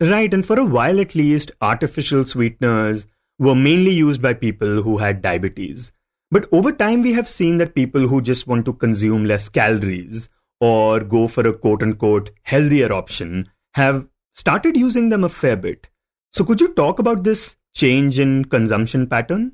Right, 0.00 0.32
and 0.32 0.44
for 0.46 0.58
a 0.58 0.64
while 0.64 0.98
at 0.98 1.14
least, 1.14 1.52
artificial 1.60 2.24
sweeteners 2.24 3.06
were 3.38 3.54
mainly 3.54 3.92
used 3.92 4.22
by 4.22 4.32
people 4.32 4.82
who 4.82 4.98
had 4.98 5.20
diabetes. 5.20 5.92
But 6.30 6.48
over 6.52 6.72
time, 6.72 7.02
we 7.02 7.12
have 7.12 7.28
seen 7.28 7.58
that 7.58 7.74
people 7.74 8.06
who 8.08 8.22
just 8.22 8.46
want 8.46 8.64
to 8.64 8.72
consume 8.72 9.24
less 9.24 9.48
calories 9.48 10.28
or 10.60 11.00
go 11.00 11.28
for 11.28 11.46
a 11.46 11.52
quote 11.52 11.82
unquote 11.82 12.30
healthier 12.42 12.92
option 12.92 13.50
have 13.74 14.06
started 14.32 14.76
using 14.76 15.08
them 15.10 15.24
a 15.24 15.28
fair 15.28 15.56
bit. 15.56 15.88
So, 16.32 16.44
could 16.44 16.60
you 16.60 16.68
talk 16.68 16.98
about 16.98 17.24
this 17.24 17.56
change 17.74 18.18
in 18.18 18.44
consumption 18.44 19.06
pattern? 19.06 19.52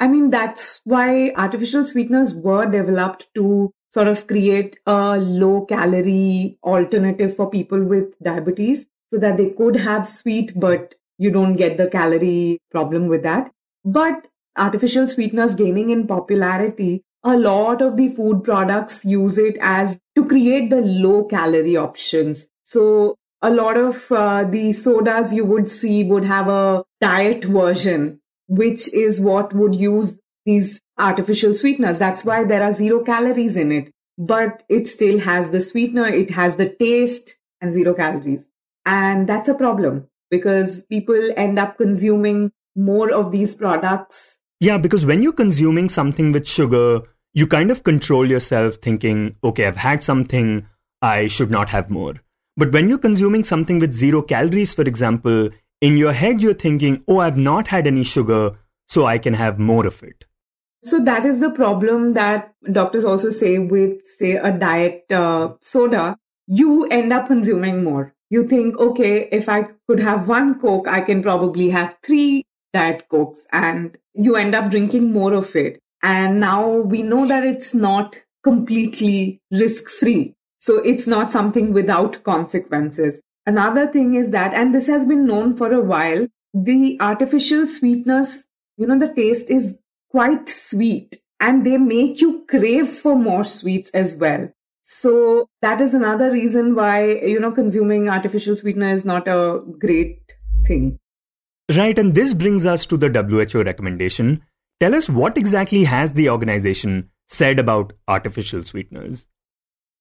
I 0.00 0.08
mean, 0.08 0.30
that's 0.30 0.80
why 0.84 1.32
artificial 1.36 1.86
sweeteners 1.86 2.34
were 2.34 2.66
developed 2.66 3.26
to 3.34 3.72
sort 3.90 4.08
of 4.08 4.26
create 4.26 4.78
a 4.86 5.16
low 5.16 5.64
calorie 5.64 6.58
alternative 6.62 7.34
for 7.34 7.50
people 7.50 7.82
with 7.82 8.18
diabetes 8.22 8.86
so 9.12 9.18
that 9.20 9.36
they 9.36 9.50
could 9.50 9.76
have 9.76 10.08
sweet, 10.08 10.58
but 10.58 10.94
you 11.18 11.30
don't 11.30 11.56
get 11.56 11.78
the 11.78 11.86
calorie 11.86 12.58
problem 12.70 13.08
with 13.08 13.22
that. 13.22 13.50
But 13.84 14.26
artificial 14.56 15.08
sweeteners 15.08 15.54
gaining 15.54 15.90
in 15.90 16.06
popularity, 16.06 17.02
a 17.24 17.36
lot 17.36 17.82
of 17.82 17.96
the 17.96 18.08
food 18.10 18.44
products 18.44 19.04
use 19.04 19.38
it 19.38 19.56
as 19.60 19.98
to 20.14 20.26
create 20.26 20.70
the 20.70 20.80
low 20.80 21.24
calorie 21.24 21.76
options. 21.76 22.46
So 22.64 23.16
a 23.46 23.50
lot 23.50 23.78
of 23.78 24.10
uh, 24.10 24.44
the 24.44 24.72
sodas 24.72 25.32
you 25.32 25.44
would 25.44 25.70
see 25.70 26.02
would 26.04 26.24
have 26.24 26.48
a 26.48 26.84
diet 27.00 27.44
version 27.44 28.20
which 28.48 28.92
is 28.94 29.20
what 29.20 29.52
would 29.52 29.74
use 29.74 30.18
these 30.44 30.80
artificial 30.98 31.54
sweeteners. 31.54 31.98
That's 31.98 32.24
why 32.24 32.44
there 32.44 32.62
are 32.62 32.72
zero 32.72 33.02
calories 33.02 33.56
in 33.56 33.72
it, 33.72 33.92
but 34.16 34.62
it 34.68 34.86
still 34.86 35.18
has 35.20 35.50
the 35.50 35.60
sweetener, 35.60 36.06
it 36.06 36.30
has 36.30 36.56
the 36.56 36.68
taste 36.68 37.36
and 37.60 37.72
zero 37.72 37.94
calories. 37.94 38.46
And 38.84 39.28
that's 39.28 39.48
a 39.48 39.54
problem 39.54 40.08
because 40.30 40.82
people 40.82 41.20
end 41.36 41.58
up 41.58 41.76
consuming 41.76 42.52
more 42.76 43.12
of 43.12 43.32
these 43.32 43.54
products. 43.54 44.38
Yeah, 44.60 44.78
because 44.78 45.04
when 45.04 45.22
you're 45.22 45.32
consuming 45.32 45.88
something 45.88 46.32
with 46.32 46.46
sugar, 46.46 47.02
you 47.34 47.46
kind 47.46 47.70
of 47.70 47.82
control 47.82 48.28
yourself 48.28 48.76
thinking, 48.76 49.36
okay, 49.42 49.66
I've 49.66 49.76
had 49.76 50.02
something, 50.02 50.66
I 51.02 51.26
should 51.26 51.50
not 51.50 51.70
have 51.70 51.90
more. 51.90 52.14
But 52.56 52.72
when 52.72 52.88
you're 52.88 52.98
consuming 52.98 53.44
something 53.44 53.78
with 53.78 53.92
zero 53.92 54.22
calories, 54.22 54.72
for 54.74 54.82
example, 54.82 55.50
in 55.80 55.96
your 55.96 56.12
head 56.12 56.40
you're 56.40 56.54
thinking, 56.54 57.04
oh, 57.06 57.18
I've 57.18 57.36
not 57.36 57.68
had 57.68 57.86
any 57.86 58.02
sugar, 58.02 58.58
so 58.88 59.04
I 59.04 59.18
can 59.18 59.34
have 59.34 59.58
more 59.58 59.86
of 59.86 60.02
it. 60.02 60.24
So 60.82 61.00
that 61.00 61.26
is 61.26 61.40
the 61.40 61.50
problem 61.50 62.14
that 62.14 62.54
doctors 62.70 63.04
also 63.04 63.30
say 63.30 63.58
with, 63.58 64.02
say, 64.18 64.36
a 64.36 64.52
diet 64.52 65.10
uh, 65.10 65.54
soda. 65.60 66.16
You 66.46 66.86
end 66.86 67.12
up 67.12 67.26
consuming 67.26 67.82
more. 67.82 68.14
You 68.30 68.46
think, 68.46 68.78
okay, 68.78 69.28
if 69.32 69.48
I 69.48 69.68
could 69.88 70.00
have 70.00 70.28
one 70.28 70.60
Coke, 70.60 70.86
I 70.88 71.00
can 71.00 71.22
probably 71.22 71.70
have 71.70 71.96
three 72.02 72.44
Diet 72.72 73.08
Cokes, 73.08 73.44
and 73.52 73.98
you 74.14 74.36
end 74.36 74.54
up 74.54 74.70
drinking 74.70 75.12
more 75.12 75.32
of 75.32 75.56
it. 75.56 75.80
And 76.02 76.40
now 76.40 76.68
we 76.68 77.02
know 77.02 77.26
that 77.26 77.44
it's 77.44 77.74
not 77.74 78.16
completely 78.44 79.40
risk 79.50 79.88
free. 79.88 80.35
So 80.66 80.78
it's 80.78 81.06
not 81.06 81.30
something 81.30 81.72
without 81.72 82.24
consequences. 82.24 83.20
Another 83.46 83.86
thing 83.86 84.14
is 84.14 84.32
that, 84.32 84.52
and 84.52 84.74
this 84.74 84.88
has 84.88 85.06
been 85.06 85.24
known 85.24 85.56
for 85.56 85.72
a 85.72 85.80
while, 85.80 86.26
the 86.52 86.96
artificial 86.98 87.68
sweeteners, 87.68 88.42
you 88.76 88.88
know, 88.88 88.98
the 88.98 89.12
taste 89.14 89.48
is 89.48 89.78
quite 90.10 90.48
sweet 90.48 91.18
and 91.38 91.64
they 91.64 91.76
make 91.76 92.20
you 92.20 92.44
crave 92.48 92.88
for 92.88 93.14
more 93.14 93.44
sweets 93.44 93.90
as 93.90 94.16
well. 94.16 94.48
So 94.82 95.48
that 95.62 95.80
is 95.80 95.94
another 95.94 96.32
reason 96.32 96.74
why, 96.74 97.12
you 97.12 97.38
know, 97.38 97.52
consuming 97.52 98.08
artificial 98.08 98.56
sweetener 98.56 98.88
is 98.88 99.04
not 99.04 99.28
a 99.28 99.60
great 99.78 100.18
thing. 100.66 100.98
Right. 101.76 101.96
And 101.96 102.16
this 102.16 102.34
brings 102.34 102.66
us 102.66 102.86
to 102.86 102.96
the 102.96 103.08
WHO 103.08 103.62
recommendation. 103.62 104.42
Tell 104.80 104.96
us 104.96 105.08
what 105.08 105.38
exactly 105.38 105.84
has 105.84 106.14
the 106.14 106.28
organization 106.28 107.10
said 107.28 107.60
about 107.60 107.92
artificial 108.08 108.64
sweeteners? 108.64 109.28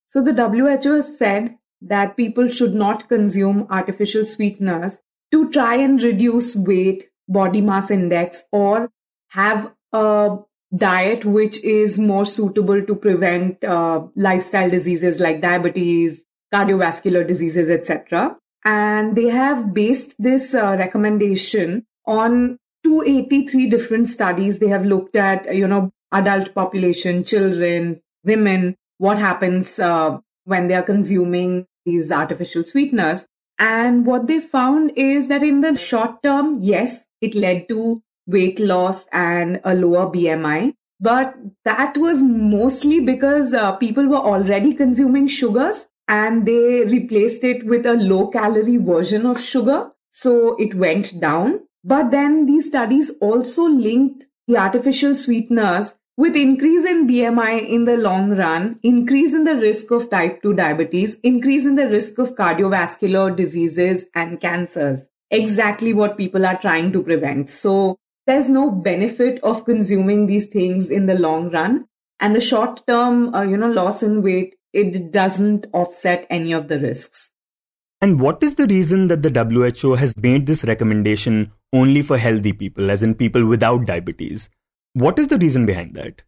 So 0.07 0.21
the 0.21 0.33
WHO 0.33 0.95
has 0.95 1.17
said 1.17 1.57
that 1.81 2.17
people 2.17 2.47
should 2.47 2.73
not 2.73 3.09
consume 3.09 3.67
artificial 3.69 4.25
sweeteners 4.25 4.99
to 5.31 5.49
try 5.51 5.75
and 5.75 6.01
reduce 6.01 6.55
weight, 6.55 7.05
body 7.27 7.61
mass 7.61 7.91
index, 7.91 8.43
or 8.51 8.89
have 9.29 9.73
a 9.91 10.37
diet 10.75 11.25
which 11.25 11.63
is 11.63 11.99
more 11.99 12.25
suitable 12.25 12.81
to 12.83 12.95
prevent 12.95 13.63
uh, 13.63 14.01
lifestyle 14.15 14.69
diseases 14.69 15.19
like 15.19 15.41
diabetes, 15.41 16.21
cardiovascular 16.53 17.27
diseases, 17.27 17.69
etc. 17.69 18.37
And 18.63 19.15
they 19.15 19.29
have 19.29 19.73
based 19.73 20.15
this 20.17 20.55
uh, 20.55 20.75
recommendation 20.77 21.85
on 22.05 22.57
283 22.83 23.69
different 23.69 24.07
studies. 24.07 24.59
They 24.59 24.67
have 24.67 24.85
looked 24.85 25.15
at, 25.15 25.53
you 25.53 25.67
know, 25.67 25.91
adult 26.11 26.53
population, 26.53 27.23
children, 27.23 28.01
women, 28.23 28.75
what 28.97 29.17
happens 29.17 29.79
uh, 29.79 30.17
when 30.45 30.67
they 30.67 30.73
are 30.73 30.83
consuming 30.83 31.67
these 31.85 32.11
artificial 32.11 32.63
sweeteners. 32.63 33.25
And 33.57 34.05
what 34.05 34.27
they 34.27 34.39
found 34.39 34.91
is 34.95 35.27
that 35.29 35.43
in 35.43 35.61
the 35.61 35.75
short 35.77 36.21
term, 36.23 36.59
yes, 36.61 36.99
it 37.21 37.35
led 37.35 37.69
to 37.69 38.01
weight 38.27 38.59
loss 38.59 39.05
and 39.11 39.61
a 39.63 39.73
lower 39.73 40.11
BMI. 40.11 40.73
But 40.99 41.35
that 41.63 41.97
was 41.97 42.23
mostly 42.23 43.01
because 43.01 43.53
uh, 43.53 43.73
people 43.73 44.07
were 44.07 44.17
already 44.17 44.73
consuming 44.73 45.27
sugars 45.27 45.87
and 46.07 46.45
they 46.45 46.85
replaced 46.85 47.43
it 47.43 47.65
with 47.65 47.85
a 47.85 47.93
low 47.93 48.27
calorie 48.27 48.77
version 48.77 49.25
of 49.25 49.41
sugar. 49.41 49.91
So 50.11 50.55
it 50.57 50.75
went 50.75 51.19
down. 51.19 51.61
But 51.83 52.11
then 52.11 52.45
these 52.45 52.67
studies 52.67 53.11
also 53.21 53.63
linked 53.63 54.25
the 54.47 54.57
artificial 54.57 55.15
sweeteners 55.15 55.93
with 56.17 56.35
increase 56.35 56.85
in 56.85 57.07
BMI 57.07 57.67
in 57.67 57.85
the 57.85 57.97
long 57.97 58.29
run, 58.31 58.79
increase 58.83 59.33
in 59.33 59.43
the 59.43 59.55
risk 59.55 59.91
of 59.91 60.09
type 60.09 60.41
2 60.41 60.53
diabetes, 60.53 61.17
increase 61.23 61.65
in 61.65 61.75
the 61.75 61.89
risk 61.89 62.17
of 62.19 62.35
cardiovascular 62.35 63.35
diseases 63.35 64.05
and 64.15 64.39
cancers. 64.39 65.07
Exactly 65.29 65.93
what 65.93 66.17
people 66.17 66.45
are 66.45 66.59
trying 66.59 66.93
to 66.93 67.03
prevent. 67.03 67.49
So 67.49 67.97
there's 68.27 68.47
no 68.47 68.71
benefit 68.71 69.39
of 69.43 69.65
consuming 69.65 70.27
these 70.27 70.47
things 70.47 70.89
in 70.89 71.05
the 71.05 71.19
long 71.19 71.51
run. 71.51 71.85
And 72.19 72.33
the 72.33 72.41
short 72.41 72.87
term, 72.87 73.35
uh, 73.35 73.41
you 73.41 73.57
know, 73.57 73.69
loss 73.69 74.01
in 74.01 74.21
weight, 74.21 74.55
it 74.71 75.11
doesn't 75.11 75.67
offset 75.73 76.25
any 76.29 76.53
of 76.53 76.69
the 76.69 76.79
risks. 76.79 77.31
And 78.01 78.21
what 78.21 78.41
is 78.41 78.55
the 78.55 78.67
reason 78.67 79.07
that 79.07 79.21
the 79.21 79.31
WHO 79.31 79.95
has 79.95 80.15
made 80.15 80.45
this 80.45 80.63
recommendation 80.63 81.51
only 81.73 82.01
for 82.01 82.17
healthy 82.17 82.53
people, 82.53 82.89
as 82.89 83.03
in 83.03 83.15
people 83.15 83.45
without 83.45 83.85
diabetes? 83.85 84.49
What 84.95 85.19
is 85.19 85.27
the 85.27 85.37
reason 85.37 85.65
behind 85.65 85.93
that? 85.95 86.21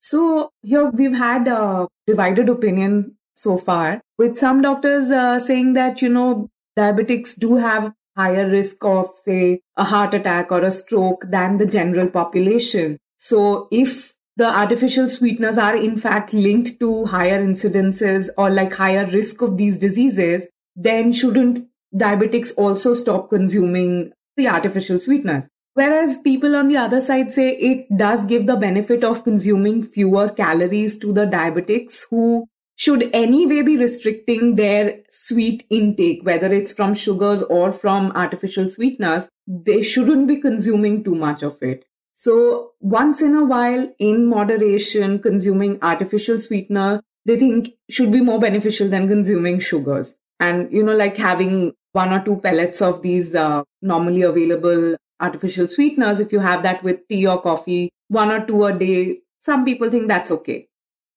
So 0.00 0.50
here 0.62 0.90
we've 0.90 1.16
had 1.16 1.46
a 1.46 1.86
divided 2.08 2.48
opinion 2.48 3.16
so 3.34 3.56
far, 3.56 4.00
with 4.18 4.36
some 4.36 4.62
doctors 4.62 5.12
uh, 5.12 5.38
saying 5.38 5.74
that 5.74 6.02
you 6.02 6.08
know 6.08 6.50
diabetics 6.76 7.38
do 7.38 7.54
have 7.58 7.92
higher 8.16 8.48
risk 8.48 8.84
of, 8.84 9.10
say, 9.14 9.60
a 9.76 9.84
heart 9.84 10.12
attack 10.12 10.50
or 10.50 10.62
a 10.62 10.72
stroke 10.72 11.24
than 11.28 11.58
the 11.58 11.66
general 11.66 12.08
population. 12.08 12.98
So 13.18 13.68
if 13.70 14.12
the 14.36 14.46
artificial 14.46 15.08
sweeteners 15.08 15.56
are 15.56 15.76
in 15.76 15.96
fact 15.96 16.34
linked 16.34 16.80
to 16.80 17.04
higher 17.04 17.40
incidences 17.40 18.28
or 18.36 18.50
like 18.50 18.74
higher 18.74 19.06
risk 19.06 19.40
of 19.40 19.56
these 19.56 19.78
diseases, 19.78 20.48
then 20.74 21.12
shouldn't 21.12 21.60
diabetics 21.94 22.52
also 22.56 22.92
stop 22.94 23.30
consuming 23.30 24.10
the 24.36 24.48
artificial 24.48 24.98
sweeteners? 24.98 25.44
Whereas 25.80 26.18
people 26.18 26.56
on 26.56 26.68
the 26.68 26.76
other 26.76 27.00
side 27.00 27.32
say 27.32 27.52
it 27.52 27.86
does 27.96 28.26
give 28.26 28.46
the 28.46 28.56
benefit 28.56 29.02
of 29.02 29.24
consuming 29.24 29.82
fewer 29.82 30.28
calories 30.28 30.98
to 30.98 31.10
the 31.10 31.24
diabetics 31.24 32.02
who 32.10 32.48
should 32.76 33.08
anyway 33.14 33.62
be 33.62 33.78
restricting 33.78 34.56
their 34.56 34.98
sweet 35.08 35.64
intake, 35.70 36.20
whether 36.22 36.52
it's 36.52 36.74
from 36.74 36.92
sugars 36.92 37.42
or 37.44 37.72
from 37.72 38.12
artificial 38.14 38.68
sweeteners. 38.68 39.26
They 39.46 39.80
shouldn't 39.80 40.28
be 40.28 40.36
consuming 40.36 41.02
too 41.02 41.14
much 41.14 41.42
of 41.42 41.56
it. 41.62 41.86
So 42.12 42.72
once 42.80 43.22
in 43.22 43.34
a 43.34 43.46
while, 43.46 43.90
in 43.98 44.26
moderation, 44.26 45.18
consuming 45.18 45.78
artificial 45.80 46.40
sweetener, 46.40 47.02
they 47.24 47.38
think 47.38 47.70
should 47.88 48.12
be 48.12 48.20
more 48.20 48.38
beneficial 48.38 48.90
than 48.90 49.08
consuming 49.08 49.60
sugars. 49.60 50.14
And, 50.38 50.70
you 50.70 50.82
know, 50.82 50.94
like 50.94 51.16
having 51.16 51.72
one 51.92 52.12
or 52.12 52.22
two 52.22 52.36
pellets 52.36 52.82
of 52.82 53.00
these 53.00 53.34
uh, 53.34 53.62
normally 53.80 54.20
available 54.20 54.96
artificial 55.20 55.68
sweeteners, 55.68 56.20
if 56.20 56.32
you 56.32 56.40
have 56.40 56.62
that 56.62 56.82
with 56.82 57.06
tea 57.08 57.26
or 57.26 57.40
coffee, 57.40 57.90
one 58.08 58.30
or 58.30 58.44
two 58.46 58.64
a 58.64 58.72
day, 58.72 59.18
some 59.40 59.64
people 59.64 59.90
think 59.90 60.08
that's 60.08 60.30
okay. 60.30 60.68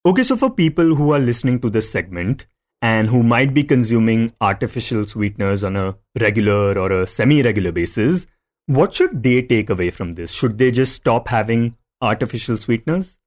Okay, 0.06 0.24
so 0.24 0.36
for 0.36 0.50
people 0.50 0.96
who 0.96 1.14
are 1.14 1.20
listening 1.20 1.60
to 1.62 1.70
this 1.70 1.90
segment 1.90 2.46
and 2.82 3.10
who 3.10 3.24
might 3.24 3.54
be 3.54 3.64
consuming 3.64 4.34
artificial 4.42 5.06
sweeteners 5.06 5.64
on 5.64 5.78
a 5.78 5.96
regular 6.20 6.78
or 6.78 6.92
a 6.92 7.08
semi 7.08 7.42
regular 7.42 7.72
basis, 7.72 8.26
what 8.66 8.94
should 8.94 9.24
they 9.24 9.42
take 9.42 9.70
away 9.70 9.90
from 9.90 10.14
this? 10.14 10.32
Should 10.32 10.58
they 10.58 10.72
just 10.72 10.94
stop 10.94 11.28
having 11.30 11.78
artificial 12.02 12.58
sweeteners? 12.58 13.18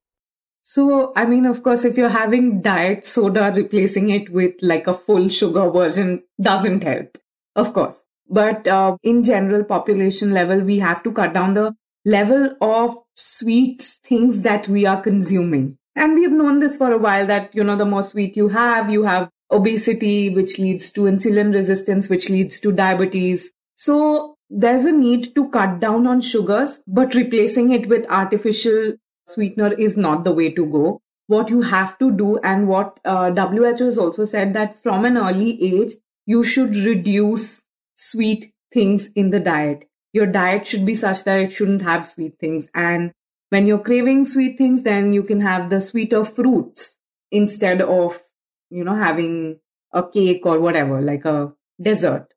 So, 0.63 1.13
I 1.15 1.27
mean, 1.27 1.47
of 1.47 1.63
course, 1.63 1.85
if 1.85 1.97
you're 1.97 2.09
having 2.09 2.61
diet 2.61 3.05
soda, 3.05 3.53
replacing 3.55 4.11
it 4.11 4.31
with 4.31 4.55
like 4.63 4.87
a 4.87 4.95
full 4.95 5.29
sugar 5.29 5.71
version 5.71 6.25
doesn't 6.41 6.83
help, 6.83 7.19
of 7.55 7.73
course. 7.73 8.03
But 8.29 8.67
uh, 8.67 8.97
in 9.03 9.23
general 9.25 9.65
population 9.65 10.31
level, 10.31 10.61
we 10.61 10.79
have 10.79 11.03
to 11.05 11.13
cut 11.13 11.33
down 11.33 11.55
the 11.55 11.75
level 12.05 12.57
of 12.61 12.97
sweets 13.15 13.99
things 14.03 14.43
that 14.43 14.69
we 14.69 14.87
are 14.87 15.01
consuming. 15.01 15.79
And 15.95 16.15
we 16.15 16.23
have 16.25 16.33
known 16.33 16.59
this 16.59 16.77
for 16.77 16.93
a 16.93 16.99
while 16.99 17.27
that, 17.27 17.55
you 17.55 17.65
know, 17.65 17.77
the 17.77 17.85
more 17.85 18.03
sweet 18.03 18.37
you 18.37 18.49
have, 18.49 18.91
you 18.91 19.05
have 19.05 19.31
obesity, 19.51 20.31
which 20.31 20.59
leads 20.59 20.91
to 20.93 21.03
insulin 21.03 21.55
resistance, 21.55 22.09
which 22.09 22.29
leads 22.29 22.61
to 22.61 22.73
diabetes. 22.73 23.53
So 23.75 24.37
there's 24.51 24.85
a 24.85 24.93
need 24.93 25.35
to 25.35 25.49
cut 25.51 25.81
down 25.81 26.07
on 26.07 26.21
sugars, 26.21 26.81
but 26.87 27.15
replacing 27.15 27.71
it 27.71 27.89
with 27.89 28.07
artificial 28.11 28.95
sweetener 29.27 29.73
is 29.73 29.97
not 29.97 30.25
the 30.25 30.33
way 30.33 30.51
to 30.51 30.67
go. 30.67 31.01
What 31.29 31.49
you 31.49 31.63
have 31.63 31.99
to 31.99 32.13
do, 32.13 32.39
and 32.39 32.69
what 32.69 33.01
uh, 33.05 33.33
WHO 33.33 33.85
has 33.85 33.99
also 33.99 34.25
said 34.25 34.55
that 34.55 34.81
from 34.81 35.05
an 35.05 35.17
early 35.17 35.61
age, 35.61 35.95
you 36.25 36.45
should 36.45 36.77
reduce 36.77 37.63
sweet 37.97 38.53
things 38.73 39.09
in 39.15 39.31
the 39.31 39.41
diet. 39.41 39.89
Your 40.13 40.27
diet 40.27 40.67
should 40.67 40.87
be 40.87 40.95
such 40.95 41.25
that 41.25 41.41
it 41.41 41.53
shouldn't 41.53 41.83
have 41.83 42.07
sweet 42.07 42.39
things. 42.39 42.69
And 42.75 43.13
when 43.51 43.67
you're 43.67 43.79
craving 43.79 44.25
sweet 44.25 44.57
things, 44.57 44.83
then 44.83 45.13
you 45.13 45.23
can 45.23 45.41
have 45.41 45.71
the 45.71 45.81
sweeter 45.81 46.25
fruits 46.25 46.97
instead 47.31 47.83
of, 47.83 48.23
you 48.71 48.85
know, 48.85 48.95
having 48.95 49.61
a 49.93 50.03
cake 50.09 50.47
or 50.47 50.61
whatever, 50.61 51.01
like 51.01 51.25
a 51.25 51.53
dessert. 51.81 52.29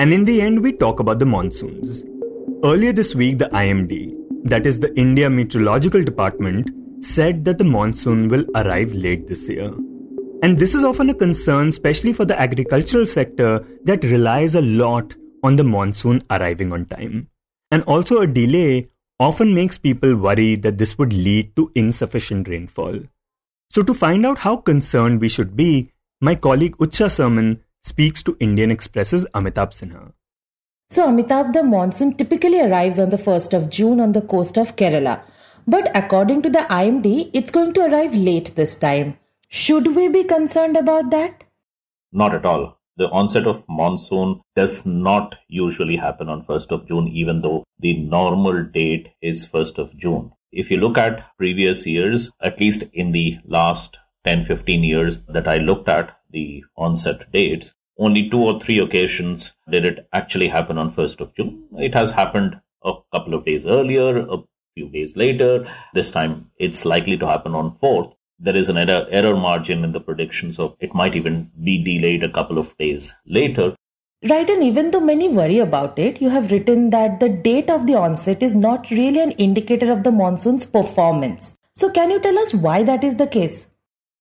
And 0.00 0.12
in 0.12 0.24
the 0.24 0.40
end, 0.40 0.62
we 0.62 0.72
talk 0.72 1.00
about 1.00 1.18
the 1.18 1.26
monsoons. 1.26 2.04
Earlier 2.64 2.92
this 2.92 3.14
week, 3.14 3.38
the 3.38 3.46
IMD, 3.46 4.14
that 4.44 4.66
is 4.66 4.78
the 4.78 4.94
India 4.96 5.28
Meteorological 5.28 6.02
Department, 6.02 6.70
said 7.04 7.44
that 7.44 7.58
the 7.58 7.64
monsoon 7.64 8.28
will 8.28 8.44
arrive 8.54 8.92
late 8.92 9.26
this 9.26 9.48
year. 9.48 9.72
And 10.40 10.58
this 10.58 10.74
is 10.74 10.84
often 10.84 11.10
a 11.10 11.14
concern, 11.14 11.68
especially 11.68 12.12
for 12.12 12.24
the 12.24 12.40
agricultural 12.40 13.06
sector 13.06 13.66
that 13.84 14.04
relies 14.04 14.54
a 14.54 14.62
lot 14.62 15.16
on 15.42 15.56
the 15.56 15.64
monsoon 15.64 16.22
arriving 16.30 16.72
on 16.72 16.86
time. 16.86 17.28
And 17.70 17.82
also, 17.84 18.20
a 18.20 18.26
delay 18.26 18.88
often 19.18 19.52
makes 19.52 19.78
people 19.78 20.14
worry 20.14 20.54
that 20.56 20.78
this 20.78 20.96
would 20.96 21.12
lead 21.12 21.56
to 21.56 21.72
insufficient 21.74 22.46
rainfall. 22.48 23.00
So, 23.70 23.82
to 23.82 23.92
find 23.92 24.24
out 24.24 24.38
how 24.38 24.56
concerned 24.56 25.20
we 25.20 25.28
should 25.28 25.56
be, 25.56 25.90
my 26.20 26.34
colleague 26.34 26.78
Utsa 26.78 27.06
Sarmin 27.06 27.60
speaks 27.82 28.22
to 28.22 28.36
Indian 28.38 28.70
Express's 28.70 29.26
Amitabh 29.34 29.72
Sinha. 29.72 30.12
So, 30.88 31.08
Amitabh, 31.08 31.52
the 31.52 31.64
monsoon 31.64 32.14
typically 32.14 32.60
arrives 32.62 32.98
on 33.00 33.10
the 33.10 33.18
1st 33.18 33.54
of 33.54 33.68
June 33.68 34.00
on 34.00 34.12
the 34.12 34.22
coast 34.22 34.56
of 34.56 34.76
Kerala. 34.76 35.20
But 35.66 35.90
according 35.94 36.42
to 36.42 36.50
the 36.50 36.60
IMD, 36.60 37.30
it's 37.34 37.50
going 37.50 37.74
to 37.74 37.86
arrive 37.86 38.14
late 38.14 38.54
this 38.54 38.76
time. 38.76 39.18
Should 39.50 39.96
we 39.96 40.08
be 40.08 40.24
concerned 40.24 40.76
about 40.76 41.10
that? 41.10 41.44
Not 42.12 42.34
at 42.34 42.44
all. 42.44 42.78
The 42.98 43.08
onset 43.08 43.46
of 43.46 43.64
monsoon 43.66 44.42
does 44.54 44.84
not 44.84 45.36
usually 45.48 45.96
happen 45.96 46.28
on 46.28 46.44
1st 46.44 46.70
of 46.70 46.86
June, 46.86 47.08
even 47.08 47.40
though 47.40 47.64
the 47.78 47.96
normal 47.96 48.64
date 48.64 49.08
is 49.22 49.48
1st 49.48 49.78
of 49.78 49.96
June. 49.96 50.32
If 50.52 50.70
you 50.70 50.76
look 50.76 50.98
at 50.98 51.34
previous 51.38 51.86
years, 51.86 52.30
at 52.42 52.60
least 52.60 52.84
in 52.92 53.12
the 53.12 53.38
last 53.46 53.98
10 54.24 54.44
15 54.44 54.84
years 54.84 55.20
that 55.28 55.48
I 55.48 55.56
looked 55.56 55.88
at 55.88 56.18
the 56.30 56.64
onset 56.76 57.32
dates, 57.32 57.72
only 57.96 58.28
two 58.28 58.42
or 58.42 58.60
three 58.60 58.78
occasions 58.78 59.54
did 59.70 59.86
it 59.86 60.08
actually 60.12 60.48
happen 60.48 60.76
on 60.76 60.92
1st 60.92 61.20
of 61.20 61.34
June. 61.34 61.68
It 61.78 61.94
has 61.94 62.10
happened 62.10 62.60
a 62.84 62.92
couple 63.14 63.32
of 63.32 63.46
days 63.46 63.64
earlier, 63.64 64.18
a 64.18 64.42
few 64.74 64.90
days 64.90 65.16
later. 65.16 65.66
This 65.94 66.10
time 66.10 66.50
it's 66.58 66.84
likely 66.84 67.16
to 67.16 67.26
happen 67.26 67.54
on 67.54 67.78
4th 67.82 68.12
there 68.38 68.56
is 68.56 68.68
an 68.68 68.78
error, 68.78 69.06
error 69.10 69.36
margin 69.36 69.84
in 69.84 69.92
the 69.92 70.00
prediction, 70.00 70.52
so 70.52 70.76
it 70.80 70.94
might 70.94 71.14
even 71.14 71.50
be 71.62 71.82
delayed 71.82 72.22
a 72.22 72.32
couple 72.32 72.58
of 72.58 72.76
days 72.78 73.14
later. 73.26 73.74
Right, 74.28 74.48
and 74.50 74.62
even 74.62 74.90
though 74.90 75.00
many 75.00 75.28
worry 75.28 75.58
about 75.58 75.98
it, 75.98 76.20
you 76.20 76.28
have 76.30 76.50
written 76.50 76.90
that 76.90 77.20
the 77.20 77.28
date 77.28 77.70
of 77.70 77.86
the 77.86 77.94
onset 77.94 78.42
is 78.42 78.54
not 78.54 78.90
really 78.90 79.20
an 79.20 79.32
indicator 79.32 79.92
of 79.92 80.02
the 80.02 80.10
monsoon's 80.10 80.66
performance. 80.66 81.56
So, 81.74 81.90
can 81.90 82.10
you 82.10 82.18
tell 82.18 82.38
us 82.38 82.52
why 82.52 82.82
that 82.82 83.04
is 83.04 83.16
the 83.16 83.28
case? 83.28 83.68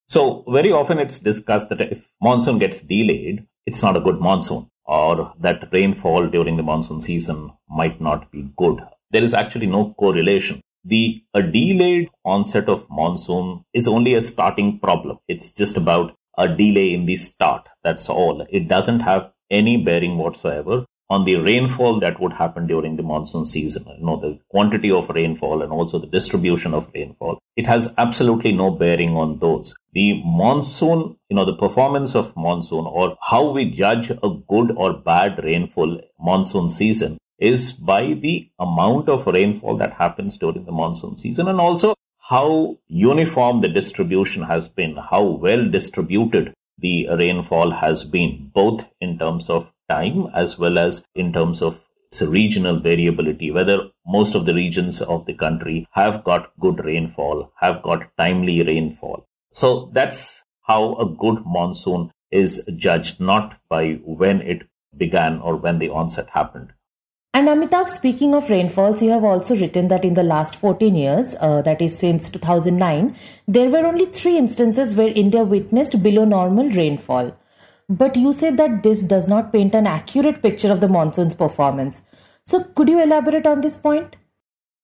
So, 0.07 0.43
very 0.47 0.71
often 0.71 0.99
it's 0.99 1.19
discussed 1.19 1.69
that 1.69 1.81
if 1.81 2.07
monsoon 2.21 2.59
gets 2.59 2.81
delayed, 2.81 3.47
it's 3.65 3.81
not 3.81 3.97
a 3.97 4.01
good 4.01 4.19
monsoon, 4.19 4.69
or 4.85 5.33
that 5.39 5.67
rainfall 5.71 6.27
during 6.27 6.57
the 6.57 6.63
monsoon 6.63 7.01
season 7.01 7.51
might 7.67 7.99
not 7.99 8.31
be 8.31 8.49
good. 8.55 8.79
There 9.09 9.23
is 9.23 9.33
actually 9.33 9.65
no 9.65 9.95
correlation 9.97 10.61
the 10.87 11.21
a 11.33 11.41
delayed 11.41 12.09
onset 12.23 12.69
of 12.69 12.85
monsoon 12.89 13.63
is 13.73 13.87
only 13.87 14.13
a 14.13 14.21
starting 14.21 14.79
problem. 14.79 15.17
It's 15.27 15.51
just 15.51 15.77
about 15.77 16.15
a 16.37 16.47
delay 16.47 16.93
in 16.93 17.05
the 17.05 17.15
start. 17.15 17.67
That's 17.83 18.09
all. 18.09 18.45
It 18.49 18.67
doesn't 18.67 19.01
have 19.01 19.31
any 19.49 19.77
bearing 19.77 20.17
whatsoever 20.17 20.85
on 21.09 21.23
the 21.23 21.35
rainfall 21.37 21.99
that 22.01 22.19
would 22.19 22.33
happen 22.33 22.67
during 22.67 22.97
the 22.97 23.03
monsoon 23.03 23.45
season. 23.45 23.85
You 23.97 24.05
know, 24.05 24.19
the 24.19 24.39
quantity 24.49 24.91
of 24.91 25.09
rainfall 25.09 25.61
and 25.61 25.71
also 25.71 25.99
the 25.99 26.07
distribution 26.07 26.73
of 26.73 26.89
rainfall. 26.93 27.39
It 27.55 27.65
has 27.65 27.93
absolutely 27.97 28.51
no 28.51 28.71
bearing 28.71 29.15
on 29.15 29.39
those. 29.39 29.75
The 29.93 30.21
monsoon, 30.23 31.15
you 31.29 31.35
know, 31.35 31.45
the 31.45 31.55
performance 31.55 32.13
of 32.13 32.35
monsoon 32.35 32.85
or 32.85 33.17
how 33.21 33.51
we 33.51 33.71
judge 33.71 34.09
a 34.11 34.29
good 34.49 34.71
or 34.75 34.93
bad 34.93 35.43
rainfall 35.43 36.01
monsoon 36.19 36.67
season 36.69 37.17
is 37.39 37.73
by 37.73 38.13
the 38.13 38.49
amount 38.59 39.09
of 39.09 39.27
rainfall 39.27 39.77
that 39.77 39.93
happens 39.93 40.37
during 40.37 40.65
the 40.65 40.71
monsoon 40.71 41.15
season 41.15 41.47
and 41.47 41.59
also 41.59 41.93
how 42.29 42.77
uniform 42.87 43.61
the 43.61 43.69
distribution 43.69 44.43
has 44.43 44.67
been, 44.67 44.97
how 44.97 45.23
well 45.23 45.69
distributed 45.69 46.53
the 46.77 47.07
rainfall 47.17 47.71
has 47.71 48.03
been, 48.03 48.51
both 48.53 48.85
in 48.99 49.17
terms 49.17 49.49
of 49.49 49.71
time 49.89 50.27
as 50.33 50.57
well 50.57 50.77
as 50.77 51.03
in 51.15 51.31
terms 51.31 51.61
of 51.61 51.83
its 52.11 52.21
regional 52.21 52.79
variability, 52.79 53.51
whether 53.51 53.89
most 54.05 54.35
of 54.35 54.45
the 54.45 54.53
regions 54.53 55.01
of 55.01 55.25
the 55.25 55.33
country 55.33 55.87
have 55.91 56.23
got 56.23 56.51
good 56.59 56.83
rainfall, 56.83 57.51
have 57.59 57.81
got 57.83 58.09
timely 58.17 58.61
rainfall. 58.61 59.25
So 59.51 59.89
that's 59.93 60.43
how 60.63 60.95
a 60.95 61.05
good 61.05 61.45
monsoon 61.45 62.11
is 62.31 62.63
judged, 62.75 63.19
not 63.19 63.57
by 63.69 63.93
when 64.03 64.41
it 64.41 64.67
began 64.95 65.39
or 65.39 65.55
when 65.55 65.79
the 65.79 65.89
onset 65.89 66.29
happened. 66.31 66.73
And 67.33 67.47
Amitabh, 67.47 67.89
speaking 67.89 68.33
of 68.33 68.49
rainfalls, 68.49 69.01
you 69.01 69.11
have 69.11 69.23
also 69.23 69.55
written 69.55 69.89
that 69.89 70.03
in 70.03 70.15
the 70.15 70.23
last 70.23 70.55
14 70.55 70.95
years, 70.95 71.35
uh, 71.39 71.61
that 71.61 71.81
is 71.81 71.97
since 71.97 72.29
2009, 72.29 73.15
there 73.47 73.69
were 73.69 73.85
only 73.85 74.05
three 74.05 74.37
instances 74.37 74.95
where 74.95 75.09
India 75.09 75.43
witnessed 75.43 76.01
below 76.01 76.25
normal 76.25 76.69
rainfall. 76.69 77.37
But 77.89 78.15
you 78.15 78.33
say 78.33 78.51
that 78.51 78.83
this 78.83 79.03
does 79.03 79.27
not 79.27 79.53
paint 79.53 79.75
an 79.75 79.87
accurate 79.87 80.41
picture 80.41 80.71
of 80.71 80.81
the 80.81 80.87
monsoon's 80.87 81.35
performance. 81.35 82.01
So, 82.45 82.63
could 82.63 82.89
you 82.89 83.01
elaborate 83.01 83.45
on 83.45 83.61
this 83.61 83.77
point? 83.77 84.15